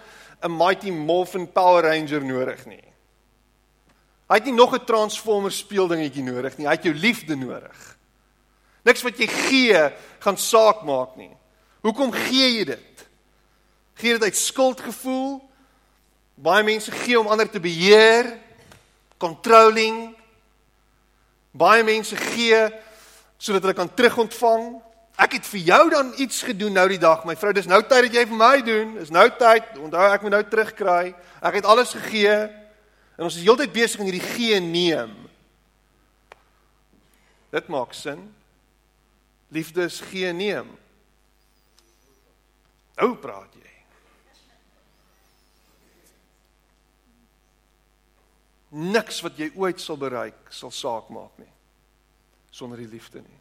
[0.45, 2.85] 'n Mighty Morphin Power Ranger nodig nie.
[4.29, 6.67] Hy het nie nog 'n Transformer speeldingetjie nodig nie.
[6.67, 7.97] Hy het jou liefde nodig.
[8.85, 11.33] Niks wat jy gee gaan saak maak nie.
[11.81, 13.09] Hoekom gee jy dit?
[13.95, 15.41] Gee dit uit skuldgevoel?
[16.35, 18.39] Baie mense gee om ander te beheer
[19.19, 20.17] controlling.
[21.51, 22.61] Baie mense gee
[23.39, 24.71] sodat hulle kan terugontvang.
[25.19, 27.25] Ek het vir jou dan iets gedoen nou die dag.
[27.27, 28.95] My vrou, dis nou tyd dat jy vir my doen.
[29.01, 29.71] Dis nou tyd.
[29.83, 31.15] Onthou ek moet nou terugkry.
[31.43, 32.37] Ek het alles gegee.
[33.19, 35.15] En ons is heeltyd besig in hierdie gee en neem.
[37.55, 38.21] Dit maak sin.
[39.55, 40.71] Liefde is gee en neem.
[42.99, 43.68] Nou praat jy.
[48.77, 51.53] Niks wat jy ooit sal bereik sal saak maak nie
[52.51, 53.41] sonder die liefde nie.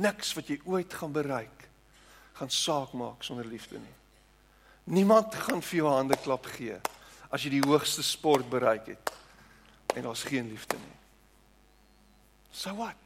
[0.00, 1.66] Niks wat jy ooit gaan bereik
[2.38, 3.96] gaan saak maak sonder liefde nie.
[4.96, 6.78] Niemand gaan vir jou hande klap gee
[7.30, 9.12] as jy die hoogste sport bereik het
[9.94, 10.96] en daar's geen liefde nie.
[12.50, 12.98] So what?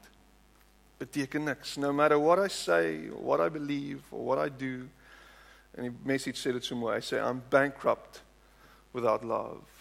[0.99, 1.77] Beteken niks.
[1.77, 4.87] No matter what I say, what I believe or what I do.
[5.77, 6.95] En die message sê dit so mooi.
[6.97, 8.23] Hy sê I'm bankrupt
[8.95, 9.74] without love.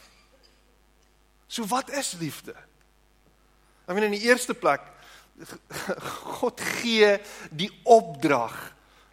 [1.54, 2.56] So wat is liefde?
[3.86, 4.82] I mean in die eerste plek
[6.40, 7.18] God gee
[7.50, 8.56] die opdrag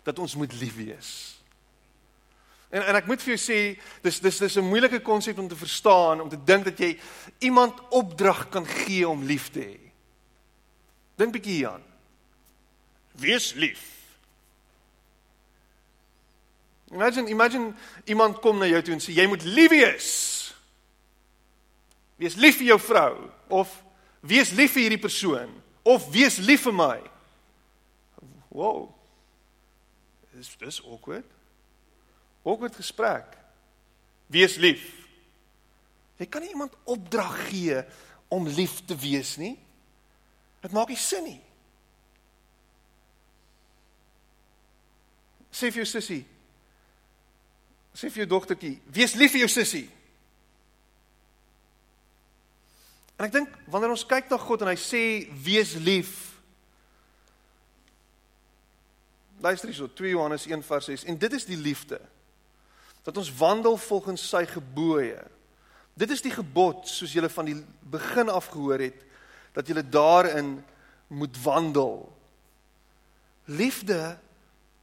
[0.05, 1.11] dat ons moet lief wees.
[2.71, 3.59] En en ek moet vir jou sê,
[4.05, 6.99] dis dis dis 'n moeilike konsep om te verstaan, om te dink dat jy
[7.39, 9.79] iemand opdrag kan gee om lief te hê.
[11.17, 11.85] Dink bietjie hieraan.
[13.13, 13.83] Wees lief.
[16.91, 17.75] Imagine imagine
[18.05, 20.40] iemand kom na jou toe en sê jy moet lief wees.
[22.21, 23.15] Wees lief vir jou vrou
[23.49, 23.73] of
[24.21, 25.53] wees lief vir hierdie persoon
[25.89, 26.97] of wees lief vir my.
[28.53, 28.91] Wow.
[30.35, 31.25] Dis dis awkward.
[32.45, 33.39] Awkward gesprek.
[34.31, 34.85] Wees lief.
[36.21, 37.81] Jy kan nie iemand opdrag gee
[38.29, 39.55] om lief te wees nie.
[40.61, 41.41] Dit maak nie sin nie.
[45.51, 46.21] Sê vir jou sussie.
[47.97, 49.89] Sê vir jou dogtertjie, wees lief vir jou sussie.
[53.21, 55.03] En ek dink wanneer ons kyk na God en hy sê
[55.45, 56.15] wees lief.
[59.45, 62.01] Luister hierso 2 Johannes 1 vers 6 en dit is die liefde
[63.05, 65.21] dat ons wandel volgens sy gebooie.
[66.01, 67.59] Dit is die gebod soos julle van die
[67.93, 69.05] begin af gehoor het
[69.53, 70.57] dat jy daarin
[71.13, 72.07] moet wandel.
[73.53, 74.17] Liefde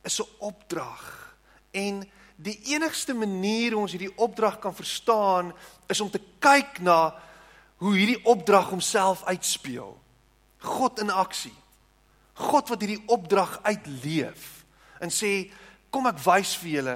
[0.05, 1.33] is 'n opdrag
[1.73, 2.05] en
[2.37, 5.53] die enigste manier hoe ons hierdie opdrag kan verstaan
[5.89, 7.17] is om te kyk na
[7.77, 9.93] hoe hierdie opdrag homself uitspeel.
[10.65, 11.55] God in aksie.
[12.33, 14.53] God wat hierdie opdrag uitleef
[15.01, 15.49] en sê
[15.93, 16.95] kom ek wys vir julle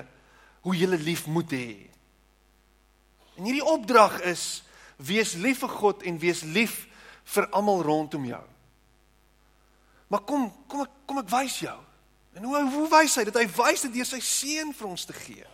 [0.65, 1.75] hoe julle lief moet hê.
[3.37, 4.63] En hierdie opdrag is
[5.01, 6.83] wees lief vir God en wees lief
[7.33, 8.43] vir almal rondom jou.
[10.11, 11.77] Maar kom, kom ek kom ek wys jou.
[12.37, 13.37] En hoe hoe wys hy dit?
[13.41, 15.45] Hy wys dit deur sy seun vir ons te gee.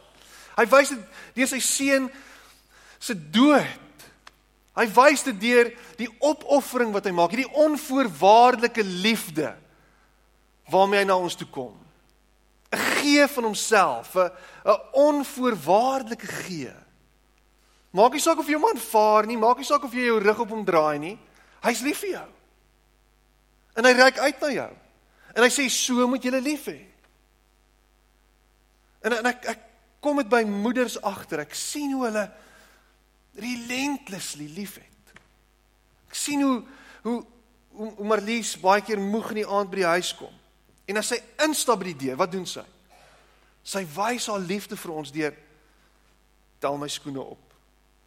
[0.57, 2.09] Hy wys dit deur sy seun
[2.99, 3.85] se dood.
[4.77, 9.55] Hy wys dit deur die opoffering wat hy maak, hierdie onvoorwaardelike liefde
[10.69, 11.73] waarmee hy na ons toe kom.
[12.69, 14.29] 'n Gee van homself, 'n
[14.65, 16.73] 'n onvoorwaardelike gee.
[17.91, 20.39] Maak nie saak of jy hom aanvaar nie, maak nie saak of jy jou rug
[20.39, 21.17] op hom draai nie.
[21.63, 22.27] Hy's lief vir jou.
[23.75, 24.71] En hy reik uit na jou.
[25.35, 26.85] En hy sê so moet jy lief hê.
[29.01, 29.63] En, en ek ek
[30.01, 31.39] kom dit by moeders agter.
[31.39, 32.31] Ek sien hoe hulle
[33.37, 35.13] relentlessly liefhet.
[36.09, 36.61] Ek sien hoe
[37.03, 37.19] hoe
[37.77, 40.33] hoe, hoe Marlies baie keer moeg in die aand by die huis kom.
[40.89, 42.63] En as sy instap by die deur, wat doen sy?
[43.67, 45.35] Sy wys haar liefde vir ons deur
[46.63, 47.53] tel my skoene op,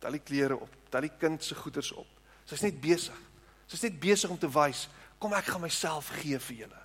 [0.03, 2.09] tel die klere op, tel die kind se goederes op.
[2.51, 3.19] Sy's net besig.
[3.71, 4.89] Sy's net besig om te wys,
[5.23, 6.81] kom ek gaan myself gee vir julle.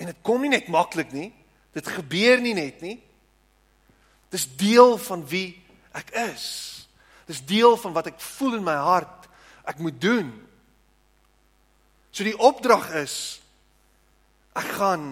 [0.00, 1.28] En dit kom nie net maklik nie.
[1.76, 2.96] Dit gebeur nie net nie.
[4.32, 5.60] Dis deel van wie
[5.92, 6.46] ek is.
[7.26, 9.28] Dis deel van wat ek voel in my hart
[9.70, 10.30] ek moet doen.
[12.10, 13.40] So die opdrag is
[14.58, 15.04] ek gaan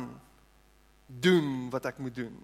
[1.06, 2.34] doen wat ek moet doen.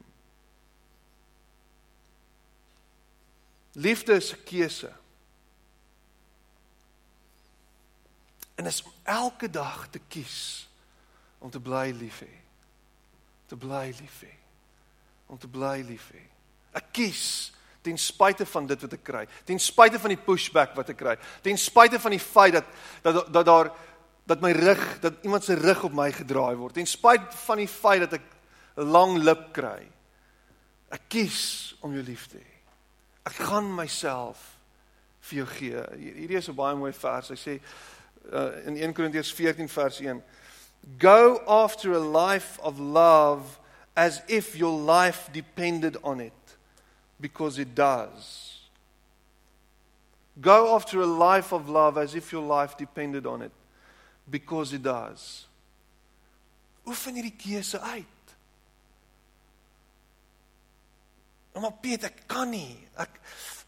[3.74, 4.92] Liefde is 'n keuse.
[8.54, 10.68] En is elke dag te kies
[11.38, 12.34] om te bly lief hê.
[13.46, 14.34] Te bly lief hê.
[15.26, 16.22] Om te bly lief hê.
[16.72, 17.52] Ek kies
[17.84, 21.16] ten spyte van dit wat ek kry, ten spyte van die pushback wat ek kry,
[21.44, 22.70] ten spyte van die feit dat
[23.04, 23.72] dat dat daar
[24.24, 27.68] dat my rug, dat iemand se rug op my gedraai word, ten spyte van die
[27.68, 28.30] feit dat ek
[28.76, 29.84] 'n lang lip kry.
[30.90, 32.54] Ek kies om jou lief te hê.
[33.26, 34.58] Ek gaan myself
[35.20, 35.84] vir jou gee.
[35.96, 37.28] Hierdie is 'n baie mooi vers.
[37.28, 37.60] Hy sê
[38.32, 40.22] uh, in 1 Korintiërs 14 vers 1
[40.98, 43.58] Go after a life of love
[43.96, 46.43] as if your life depended on it
[47.20, 48.60] because it does.
[50.40, 53.52] Go after a life of love as if your life depended on it
[54.28, 55.46] because it does.
[56.86, 58.34] Oefen hierdie keuse uit.
[61.54, 62.74] Maar Piet, ek kan nie.
[62.98, 63.20] Ek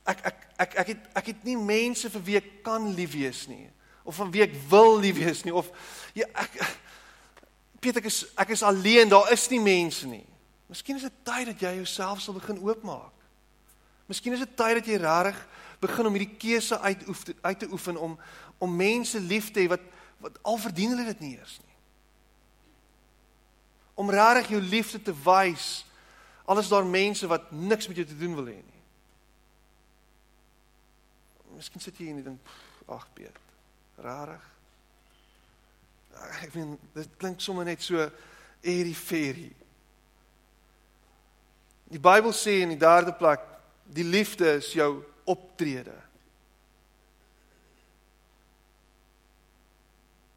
[0.06, 3.46] ek ek ek ek het ek het nie mense vir wie ek kan lief wees
[3.50, 3.66] nie
[4.06, 5.66] of van wie ek wil lief wees nie of
[6.14, 6.54] ja ek
[7.82, 10.24] Piet ek is ek is alleen, daar is nie mense nie.
[10.66, 13.12] Miskien is dit tyd dat jy jouself sal begin oopmaak.
[14.06, 15.40] Miskien is dit tyd dat jy regtig
[15.80, 17.02] begin om hierdie keuse uit
[17.42, 18.18] uit te oefen om
[18.58, 19.82] om mense lief te hê wat
[20.22, 21.74] wat al verdien hulle dit nie eers nie.
[24.00, 25.86] Om regtig jou liefde te wys
[26.46, 28.82] Al is daar mense wat niks met jou te doen wil hê nie.
[31.56, 32.52] Miskien sit jy hier en dink,
[32.92, 33.38] ag Piet,
[34.04, 34.44] rarig.
[36.44, 37.98] Ek meen, dit klink sommer net so
[38.62, 39.48] airy fairy.
[41.90, 43.42] Die Bybel sê in die derde plek,
[43.92, 45.94] die liefde is jou optrede.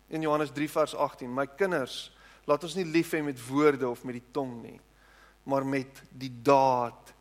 [0.10, 2.10] In Johannes 3 vers 18, my kinders,
[2.50, 4.80] laat ons nie lief hê met woorde of met die tong nie,
[5.46, 7.14] maar met die daad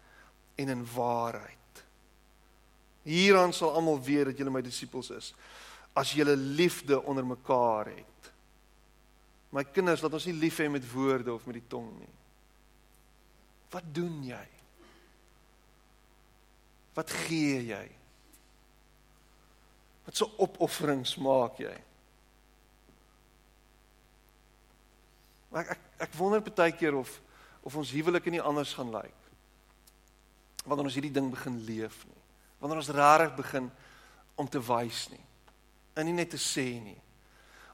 [0.59, 1.83] en in waarheid.
[3.09, 5.33] Hieraan sal almal weet dat julle my disippels is
[5.99, 8.29] as julle liefde onder mekaar het.
[9.51, 12.12] My kinders, laat ons nie lief hê met woorde of met die tong nie.
[13.72, 14.45] Wat doen jy?
[16.99, 17.84] Wat gee jy?
[20.09, 21.74] Wat so opofferings maak jy?
[25.53, 27.12] Maar ek ek ek wonder baie keer of
[27.66, 29.16] of ons huwelike nie anders gaan lyk.
[30.64, 32.22] Wanneer ons hierdie ding begin leef nie.
[32.62, 33.70] Wanneer ons regtig begin
[34.38, 35.24] om te wys nie.
[35.99, 36.99] En nie net te sê nie.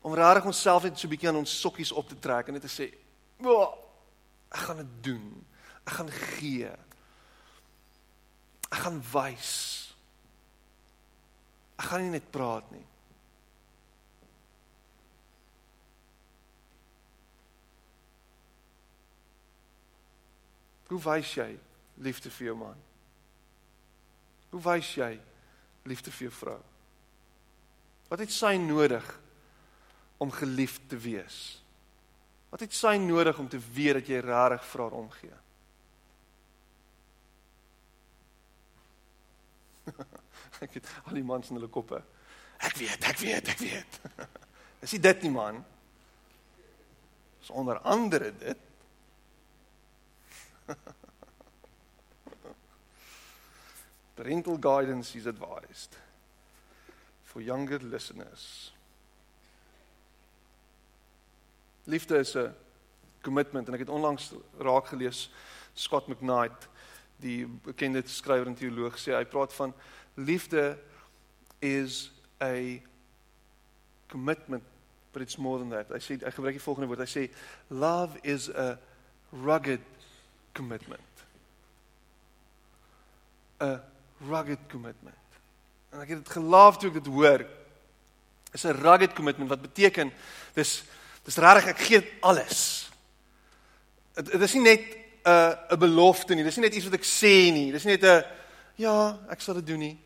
[0.04, 2.72] Om regtig onsself net so bietjie aan ons sokkies op te trek en net te
[2.72, 2.90] sê,
[4.50, 5.44] "Ek gaan dit doen.
[5.86, 6.70] Ek gaan gee.
[8.70, 9.52] Ek gaan wys.
[11.78, 12.86] Ek gaan nie net praat nie."
[20.94, 21.48] Hoe wys jy
[22.04, 22.80] liefde vir jou man?
[24.52, 25.10] Hoe wys jy
[25.90, 26.60] liefde vir jou vrou?
[28.10, 29.06] Wat het sy nodig
[30.22, 31.38] om geliefd te wees?
[32.52, 35.38] Wat het sy nodig om te weet dat jy regtig vir haar omgee?
[40.64, 42.02] ek het al die mans in hulle koppe.
[42.64, 44.00] Ek weet, ek weet, ek weet.
[44.84, 45.64] Is dit nie man?
[47.42, 48.58] Is onder andere dit.
[54.14, 55.96] Parental guidance is advised
[57.24, 58.72] for younger listeners.
[61.84, 62.54] Liefde is 'n
[63.20, 65.30] commitment en ek het onlangs raak gelees
[65.74, 66.68] Scott McKnight,
[67.22, 69.74] die bekende skrywer en teoloog sê hy praat van
[70.14, 70.78] liefde
[71.60, 72.10] is
[72.42, 72.82] a
[74.08, 74.64] commitment
[75.14, 75.88] but it's more than that.
[75.94, 77.04] Hy sê hy gebruik die volgende woord.
[77.06, 77.24] Hy sê
[77.70, 78.74] love is a
[79.30, 79.82] rugged
[80.58, 81.22] commitment.
[83.62, 83.78] A
[84.26, 85.38] rugged commitment.
[85.94, 87.46] En ek het dit gelaaf toe ek dit hoor.
[88.52, 90.10] Is 'n rugged commitment wat beteken
[90.58, 90.82] dis
[91.24, 92.90] dis regtig ek gee alles.
[94.14, 96.44] Dit is nie net 'n uh, 'n belofte nie.
[96.44, 97.72] Dis nie net iets wat ek sê nie.
[97.72, 98.24] Dis nie net 'n
[98.76, 99.98] ja, ek sal dit doen nie.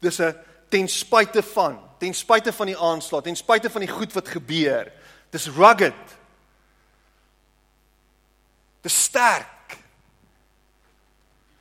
[0.00, 0.34] Dis 'n
[0.68, 4.92] ten spyte van, ten spyte van die aanslag, ten spyte van die goed wat gebeur.
[5.30, 6.16] Dis rugged.
[8.82, 9.78] Dis sterk.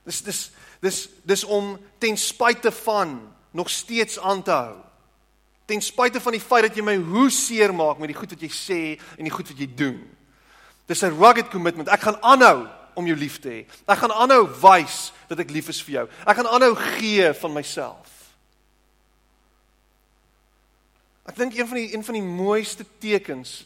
[0.03, 0.51] Dis dis
[0.81, 4.75] dis dis om ten spyte van nog steeds aan te hou.
[5.65, 8.41] Ten spyte van die feit dat jy my hoe seer maak met die goed wat
[8.41, 8.81] jy sê
[9.17, 10.01] en die goed wat jy doen.
[10.85, 11.87] Dis 'n rugged commitment.
[11.89, 13.65] Ek gaan aanhou om jou lief te hê.
[13.87, 16.07] Ek gaan aanhou wys dat ek lief is vir jou.
[16.25, 18.09] Ek gaan aanhou gee van myself.
[21.25, 23.65] Ek dink een van die een van die mooiste tekens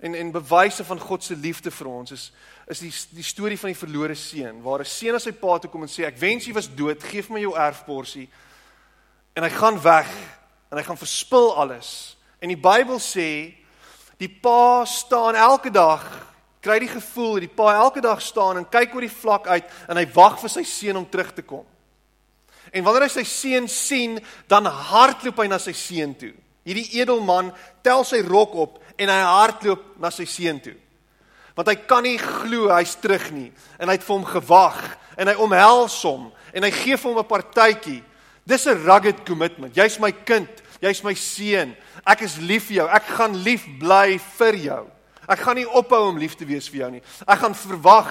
[0.00, 2.32] en en bewyse van God se liefde vir ons is
[2.70, 5.70] is die die storie van die verlore seun waar 'n seun aan sy pa toe
[5.70, 8.28] kom en sê ek wens jy was dood, gee vir my jou erfporsie.
[9.36, 10.08] En hy gaan weg
[10.70, 12.16] en hy gaan verspil alles.
[12.40, 13.54] En die Bybel sê
[14.20, 16.04] die pa staan elke dag
[16.60, 19.76] kry die gevoel dat die pa elke dag staan en kyk oor die vlak uit
[19.88, 21.64] en hy wag vir sy seun om terug te kom.
[22.70, 26.34] En wanneer hy sy seun sien, dan hardloop hy na sy seun toe.
[26.68, 27.48] Hierdie edelman
[27.82, 30.76] tel sy rok op en hy hardloop na sy seun toe.
[31.56, 33.48] Want hy kan nie glo hy's terug nie
[33.80, 34.78] en hy het vir hom gewag
[35.16, 38.02] en hy omhels hom en hy gee vir hom 'n partytjie.
[38.46, 39.74] Dis 'n rugged commitment.
[39.74, 40.48] Jy's my kind,
[40.80, 41.74] jy's my seun.
[42.08, 42.88] Ek is lief vir jou.
[42.96, 44.82] Ek gaan lief bly vir jou.
[45.30, 47.02] Ek gaan nie ophou om lief te wees vir jou nie.
[47.22, 48.10] Ek gaan verwag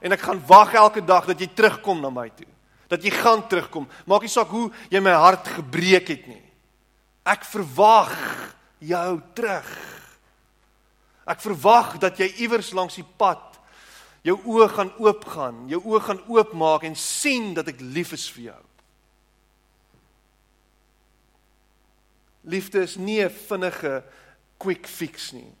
[0.00, 2.48] en ek gaan wag elke dag dat jy terugkom na my toe.
[2.90, 3.88] Dat jy gaan terugkom.
[4.06, 6.42] Maak nie saak hoe jy my hart gebreek het nie.
[7.26, 8.14] Ek verwag
[8.80, 9.68] jou terug.
[11.30, 13.46] Ek verwag dat jy iewers langs die pad
[14.26, 18.50] jou oë gaan oopgaan, jou oë gaan oopmaak en sien dat ek lief is vir
[18.50, 18.60] jou.
[22.40, 24.04] Liefde is nie 'n vinnige
[24.56, 25.54] quick fix nie.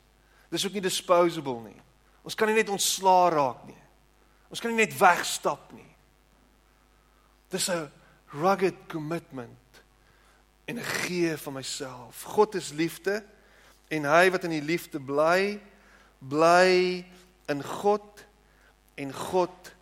[0.48, 1.80] Dis ook nie disposable nie.
[2.22, 3.82] Ons kan nie net ontslaa raak nie.
[4.50, 5.96] Ons kan nie net wegstap nie.
[7.50, 7.90] Dis 'n
[8.32, 9.82] rugged commitment
[10.64, 12.22] en 'n gee van myself.
[12.22, 13.24] God is liefde
[13.88, 15.60] en hy wat in die liefde bly,
[16.18, 17.04] bly
[17.46, 18.26] in God
[18.94, 19.74] en God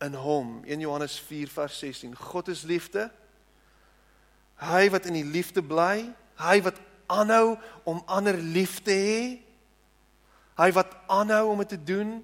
[0.00, 0.62] in hom.
[0.64, 2.16] 1 Johannes 4 vers 16.
[2.16, 3.10] God is liefde.
[4.54, 9.20] Hy wat in die liefde bly, hy wat aanhou om ander lief te hê,
[10.56, 12.18] hy wat aanhou om dit te doen,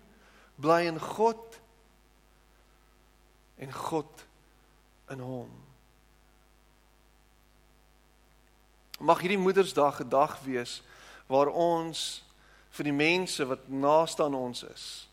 [0.61, 1.59] bly in God
[3.63, 4.27] en God
[5.13, 5.51] in hom.
[9.03, 10.83] Mag hierdie Moedersdag 'n dag wees
[11.27, 12.23] waar ons
[12.71, 15.09] vir die mense wat naaste aan ons is,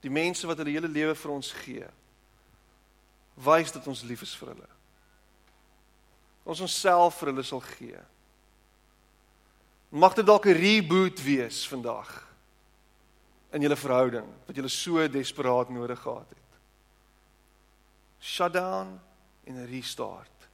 [0.00, 1.86] die mense wat hulle hele lewe vir ons gee,
[3.34, 4.70] wys dat ons lief is vir hulle.
[6.44, 8.00] Ons onsself vir hulle sal gee.
[9.88, 12.28] Mag dit dalk 'n reboot wees vandag
[13.50, 16.60] in julle verhouding wat julle so desperaat nodig gehad het.
[18.20, 19.00] Shut down
[19.44, 20.48] en restart.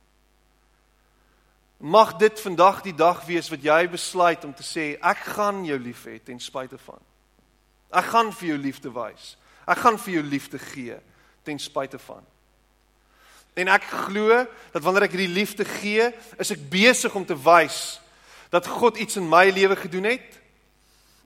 [1.76, 5.78] Mag dit vandag die dag wees wat jy besluit om te sê ek gaan jou
[5.78, 7.01] lief hê ten spyte van.
[7.91, 9.37] Ek gaan vir jou liefde wys.
[9.66, 10.97] Ek gaan vir jou liefde gee
[11.43, 12.24] ten spyte van.
[13.55, 18.01] En ek glo dat wanneer ek hierdie liefde gee, is ek besig om te wys
[18.55, 20.38] dat God iets in my lewe gedoen het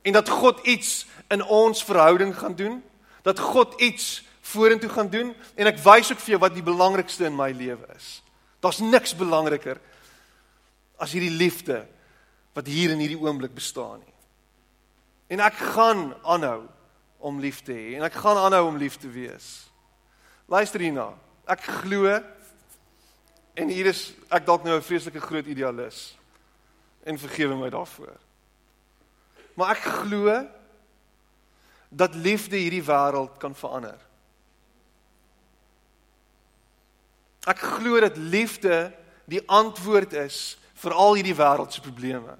[0.03, 2.81] en dat God iets in ons verhouding gaan doen,
[3.23, 7.27] dat God iets vorentoe gaan doen en ek wys ook vir jou wat die belangrikste
[7.29, 8.23] in my lewe is.
[8.65, 9.77] Daar's niks belangriker
[10.97, 11.83] as hierdie liefde
[12.57, 14.15] wat hier in hierdie oomblik bestaan nie.
[15.37, 16.63] En ek gaan aanhou
[17.21, 19.69] om lief te hê en ek gaan aanhou om lief te wees.
[20.49, 21.11] Luister hierna.
[21.45, 22.09] Ek glo
[23.59, 26.17] en hier is ek dalk nou 'n vreeslike groot idealis
[27.09, 28.17] en vergewe my daarvoor.
[29.57, 30.35] Maar ek glo
[31.89, 33.97] dat liefde hierdie wêreld kan verander.
[37.49, 38.91] Ek glo dat liefde
[39.25, 42.37] die antwoord is vir al hierdie wêreldse probleme.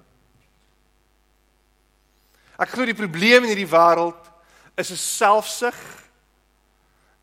[2.59, 4.29] Ek glo die probleem in hierdie wêreld
[4.77, 5.79] is 'n selfsug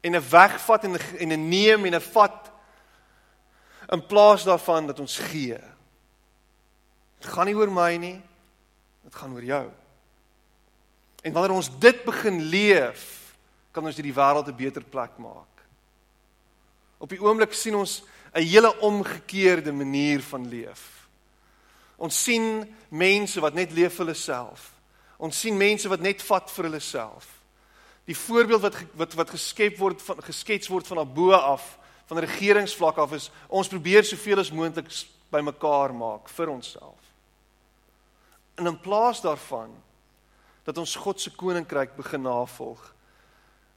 [0.03, 2.53] en 'n wegvat en 'n neem en 'n vat
[3.89, 5.76] in plaas daarvan dat ons gee.
[7.27, 8.16] Dit gaan nie oor my nie.
[9.03, 9.64] Dit gaan oor jou.
[11.27, 13.07] En wanneer ons dit begin leef,
[13.74, 15.64] kan ons hierdie wêreld 'n beter plek maak.
[17.03, 18.03] Op die oomblik sien ons
[18.33, 21.09] 'n hele omgekeerde manier van leef.
[21.97, 24.72] Ons sien mense wat net leef vir hulle self.
[25.18, 27.27] Ons sien mense wat net vat vir hulle self.
[28.05, 32.99] Die voorbeeld wat wat wat geskep word van geskets word van bo af, van regeringsvlak
[32.99, 34.93] af is ons probeer soveel as moontlik
[35.31, 37.06] bymekaar maak vir onsself.
[38.57, 39.73] En in plaas daarvan
[40.65, 42.95] dat ons God se koninkryk begin navolg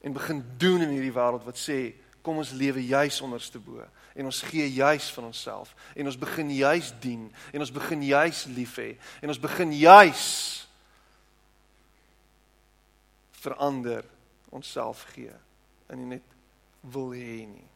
[0.00, 1.92] en begin doen in hierdie wêreld wat sê
[2.24, 6.50] kom ons lewe juis onderste bo en ons gee juis van onsself en ons begin
[6.50, 10.24] juis dien en ons begin juis lief hê en ons begin juis
[13.40, 14.04] verander
[14.50, 15.36] onsself gee
[15.90, 16.36] en nie net
[16.80, 17.66] wil hê nie.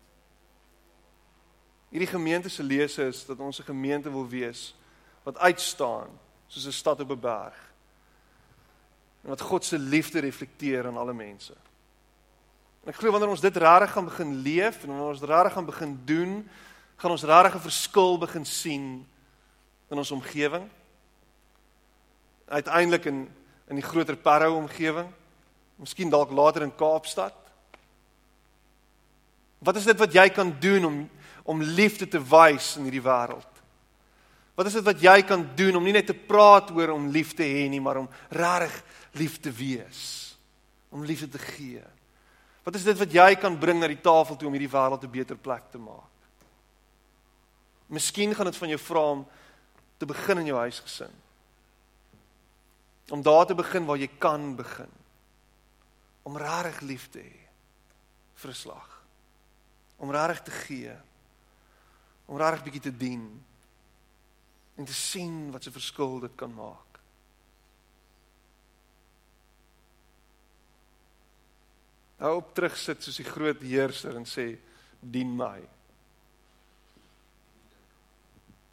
[1.94, 4.74] Hierdie gemeente se lese is dat ons 'n gemeente wil wees
[5.22, 6.10] wat uitstaan
[6.54, 7.56] soos 'n stad op 'n berg.
[9.22, 11.54] En wat God se liefde reflekteer aan alle mense.
[12.84, 15.64] En ek glo wanneer ons dit regtig gaan begin leef en wanneer ons regtig gaan
[15.64, 16.50] begin doen,
[16.96, 19.06] gaan ons regtig 'n verskil begin sien
[19.90, 20.70] in ons omgewing.
[22.48, 23.30] Uiteindelik in
[23.66, 25.08] in die groter Parow omgewing,
[25.76, 27.34] miskien dalk later in Kaapstad.
[29.58, 31.10] Wat is dit wat jy kan doen om
[31.42, 33.53] om liefde te wys in hierdie wêreld?
[34.54, 37.34] Wat is dit wat jy kan doen om nie net te praat oor om lief
[37.34, 38.76] te hê nie, maar om regtig
[39.18, 40.02] lief te wees,
[40.94, 41.82] om liefde te gee?
[42.64, 45.10] Wat is dit wat jy kan bring na die tafel toe om hierdie wêreld 'n
[45.10, 46.12] beter plek te maak?
[47.86, 49.26] Miskien gaan dit van jou vra om
[49.98, 51.12] te begin in jou huisgesin.
[53.10, 54.90] Om daar te begin waar jy kan begin.
[56.22, 57.38] Om regtig lief te hê
[58.34, 59.02] vir slag.
[59.96, 60.96] Om regtig te gee.
[62.26, 63.44] Om regtig bietjie te dien
[64.74, 67.00] en te sien wat 'n verskil dit kan maak.
[72.16, 74.58] Hou op terug sit soos die groot heerser en sê
[75.00, 75.60] dien my.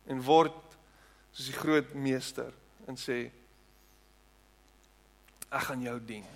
[0.06, 0.78] En word
[1.32, 2.54] soos die groot meester
[2.88, 3.32] en sê
[5.49, 6.28] ek gaan jou dien.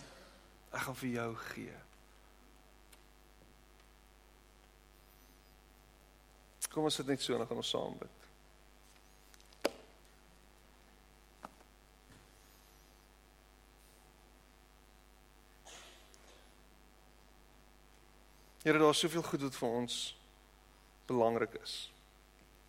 [0.71, 1.77] Ek gaan vir jou gee.
[6.75, 8.14] Kom ons sit net so en dan gaan ons saam bid.
[18.65, 19.95] Here, daar's soveel goed wat vir ons
[21.05, 21.73] belangrik is.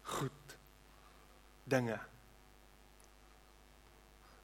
[0.04, 0.56] Goed
[1.64, 1.96] dinge.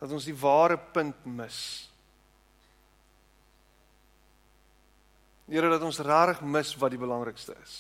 [0.00, 1.59] Dat ons die ware punt mis.
[5.53, 7.76] Here dat ons rarig mis wat die belangrikste is.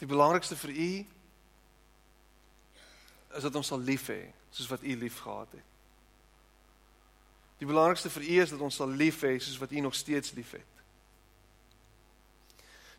[0.00, 0.90] Die belangrikste vir U
[3.36, 5.75] is dat ons sal lief hê soos wat U lief gehad het.
[7.58, 10.34] Die belangrikste vir U is dat ons sal lief hê soos wat U nog steeds
[10.36, 10.72] liefhet.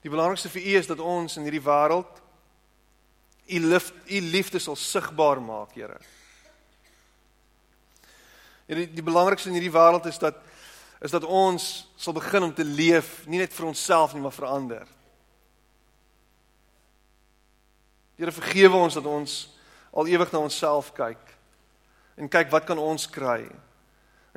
[0.01, 2.24] Die belangrikste vir U is dat ons in hierdie wêreld
[3.47, 5.99] U lief U liefde sal sigbaar maak, Here.
[8.68, 10.43] Die, die belangrikste in hierdie wêreld is dat
[10.97, 14.47] is dat ons sal begin om te leef nie net vir onsself nie, maar vir
[14.49, 14.88] ander.
[18.18, 19.36] Here vergewe ons dat ons
[19.93, 21.22] al ewig na onsself kyk
[22.18, 23.45] en kyk wat kan ons kry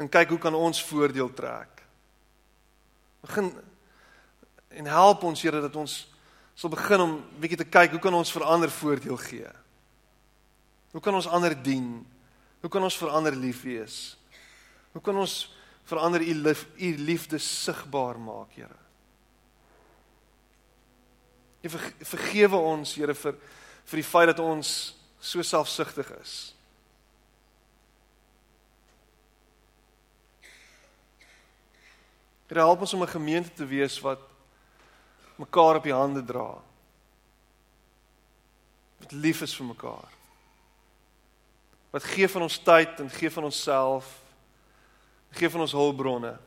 [0.00, 1.82] en kyk hoe kan ons voordeel trek.
[3.20, 3.52] Begin
[4.80, 5.96] en help ons Here dat ons
[6.56, 9.50] sal begin om bietjie te kyk hoe kan ons vir ander voordeel gee?
[10.94, 12.00] Hoe kan ons ander dien?
[12.60, 13.98] Hoe kan ons vir ander lief wees?
[14.92, 15.50] Hoe kan ons
[15.90, 18.76] verander u lief, u liefde sigbaar maak, Here?
[21.62, 21.70] Jy
[22.08, 23.36] vergewe ons, Here, vir
[23.90, 26.34] vir die feit dat ons so selfsugtig is.
[32.50, 34.18] Here, help ons om 'n gemeente te wees wat
[35.38, 36.58] mekaar op die hande dra.
[38.98, 40.08] Wat lief is vir mekaar.
[41.90, 44.18] Wat gee van ons tyd en gee van onsself
[45.30, 46.38] Gee van ons hulpbronne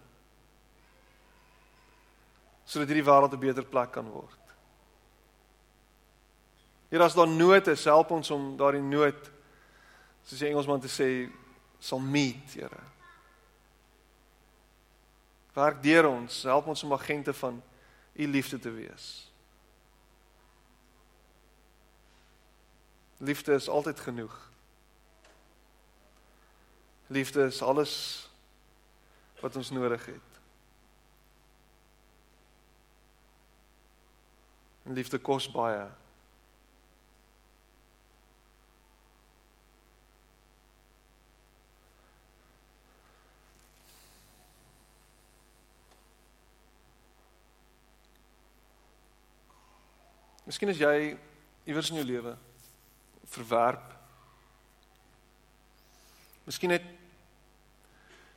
[2.64, 4.40] sodat hierdie wêreld 'n beter plek kan word.
[6.90, 9.32] Hier as daar nood is, help ons om daardie nood
[10.24, 11.30] soos die Engelsman te sê
[11.80, 12.82] sal meet, Here.
[15.54, 17.62] Werk deur ons, help ons om agente van
[18.14, 19.32] u liefde te wees.
[23.18, 24.52] Liefde is altyd genoeg.
[27.08, 27.94] Liefde is alles
[29.40, 30.30] wat ons nodig het.
[34.84, 35.88] En liefde kos baie.
[50.44, 51.14] Miskien as jy
[51.64, 52.36] iewers in jou lewe
[53.34, 53.94] verwerp.
[56.44, 56.84] Miskien het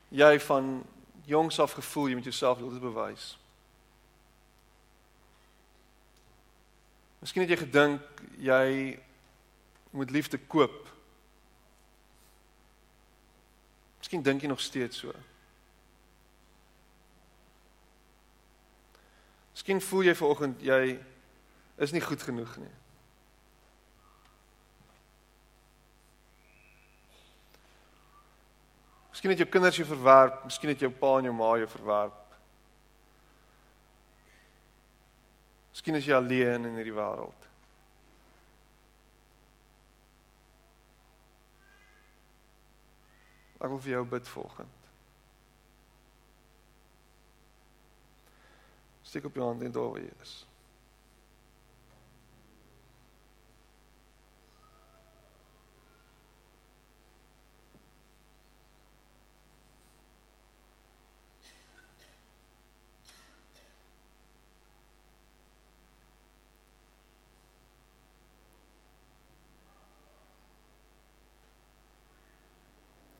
[0.09, 0.85] jy van
[1.27, 3.33] jongs af gevoel jy moet jouself wil bewys.
[7.19, 8.67] Miskien het jy gedink jy
[9.91, 10.87] moet liefde koop.
[13.99, 15.11] Miskien dink jy nog steeds so.
[19.51, 20.81] Miskien voel jy vanoggend jy
[21.77, 22.73] is nie goed genoeg nie.
[29.13, 32.23] Miskien het jou kinders jou verwerp, miskien het jou pa en jou ma jou verwerp.
[35.73, 37.47] Miskien is jy alleen in hierdie wêreld.
[43.57, 44.75] Ek wil vir jou bid volgens.
[49.07, 50.37] Steek op jou hand en daar waar jy is.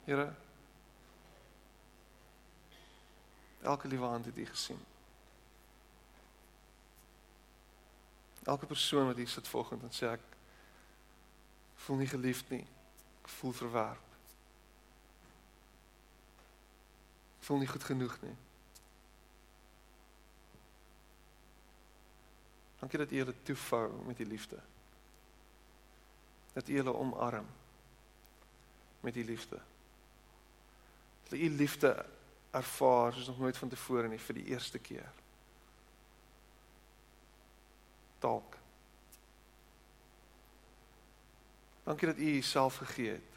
[0.08, 0.34] Here
[3.62, 4.80] elke liewe hand het U gesien.
[8.44, 10.24] Elke persoon wat hier sit volgens en sê ek
[11.76, 12.64] voel nie geliefd nie.
[13.20, 14.18] Ek voel verwerp.
[17.36, 18.36] Ek voel nie goed genoeg nie.
[22.80, 24.64] Dankie dat U hulle toefou met U liefde.
[26.54, 27.56] Dat U hulle omarm
[29.04, 29.68] met U liefde
[31.30, 32.06] dat u liefde
[32.52, 35.12] ervaar soos nog nooit vantevore nie vir die eerste keer.
[38.20, 38.56] Dalk.
[41.84, 43.36] Dankie dat u jouself gegee het.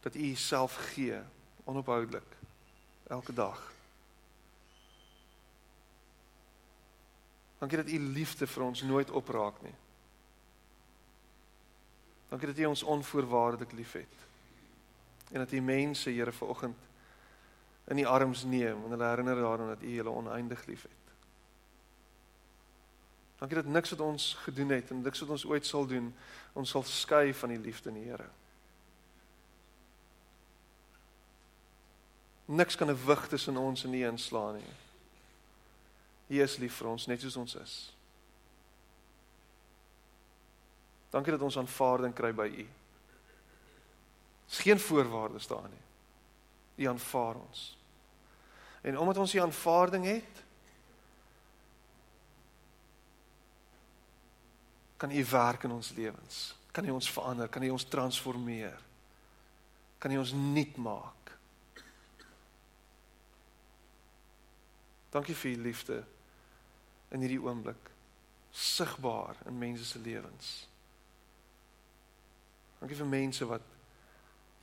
[0.00, 1.20] Dat u jouself gee
[1.64, 2.36] onophoudelik
[3.06, 3.72] elke dag.
[7.58, 9.74] Dankie dat u liefde vir ons nooit opraak nie.
[12.28, 14.12] Dankie dat u ons onvoorwaardelik liefhet.
[15.30, 16.76] En dat u mense, Here, vanoggend
[17.88, 21.02] in die arms neem en hulle herinner daaraan dat U hulle oneindig liefhet.
[23.38, 26.14] Dankie dat niks wat ons gedoen het en niks wat ons ooit sal doen
[26.52, 28.28] ons sal skei van die liefde in die Here.
[32.44, 34.72] Niks kan 'n wig tussen ons en U inslaan nie.
[36.28, 37.92] U is lief vir ons net soos ons is.
[41.10, 42.66] Dankie dat ons aanvaarding kry by U.
[44.48, 45.82] Geen voorwaardes daar nie.
[46.76, 47.64] U aanvaar ons.
[48.82, 50.42] En omdat ons U aanvaarding het,
[54.96, 56.56] kan U werk in ons lewens.
[56.72, 58.80] Kan U ons verander, kan U ons transformeer.
[59.98, 61.32] Kan U ons nuut maak.
[65.10, 65.98] Dankie vir U liefde
[67.14, 67.90] in hierdie oomblik
[68.54, 70.50] sigbaar in mense se lewens.
[72.80, 73.62] Dankie vir mense wat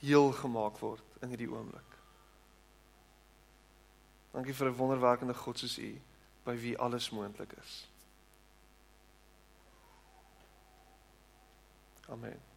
[0.01, 1.90] heel gemaak word in hierdie oomblik.
[4.31, 6.01] Dankie vir 'n wonderwerkende God soos U
[6.43, 7.87] by wie alles moontlik is.
[12.07, 12.50] Amen.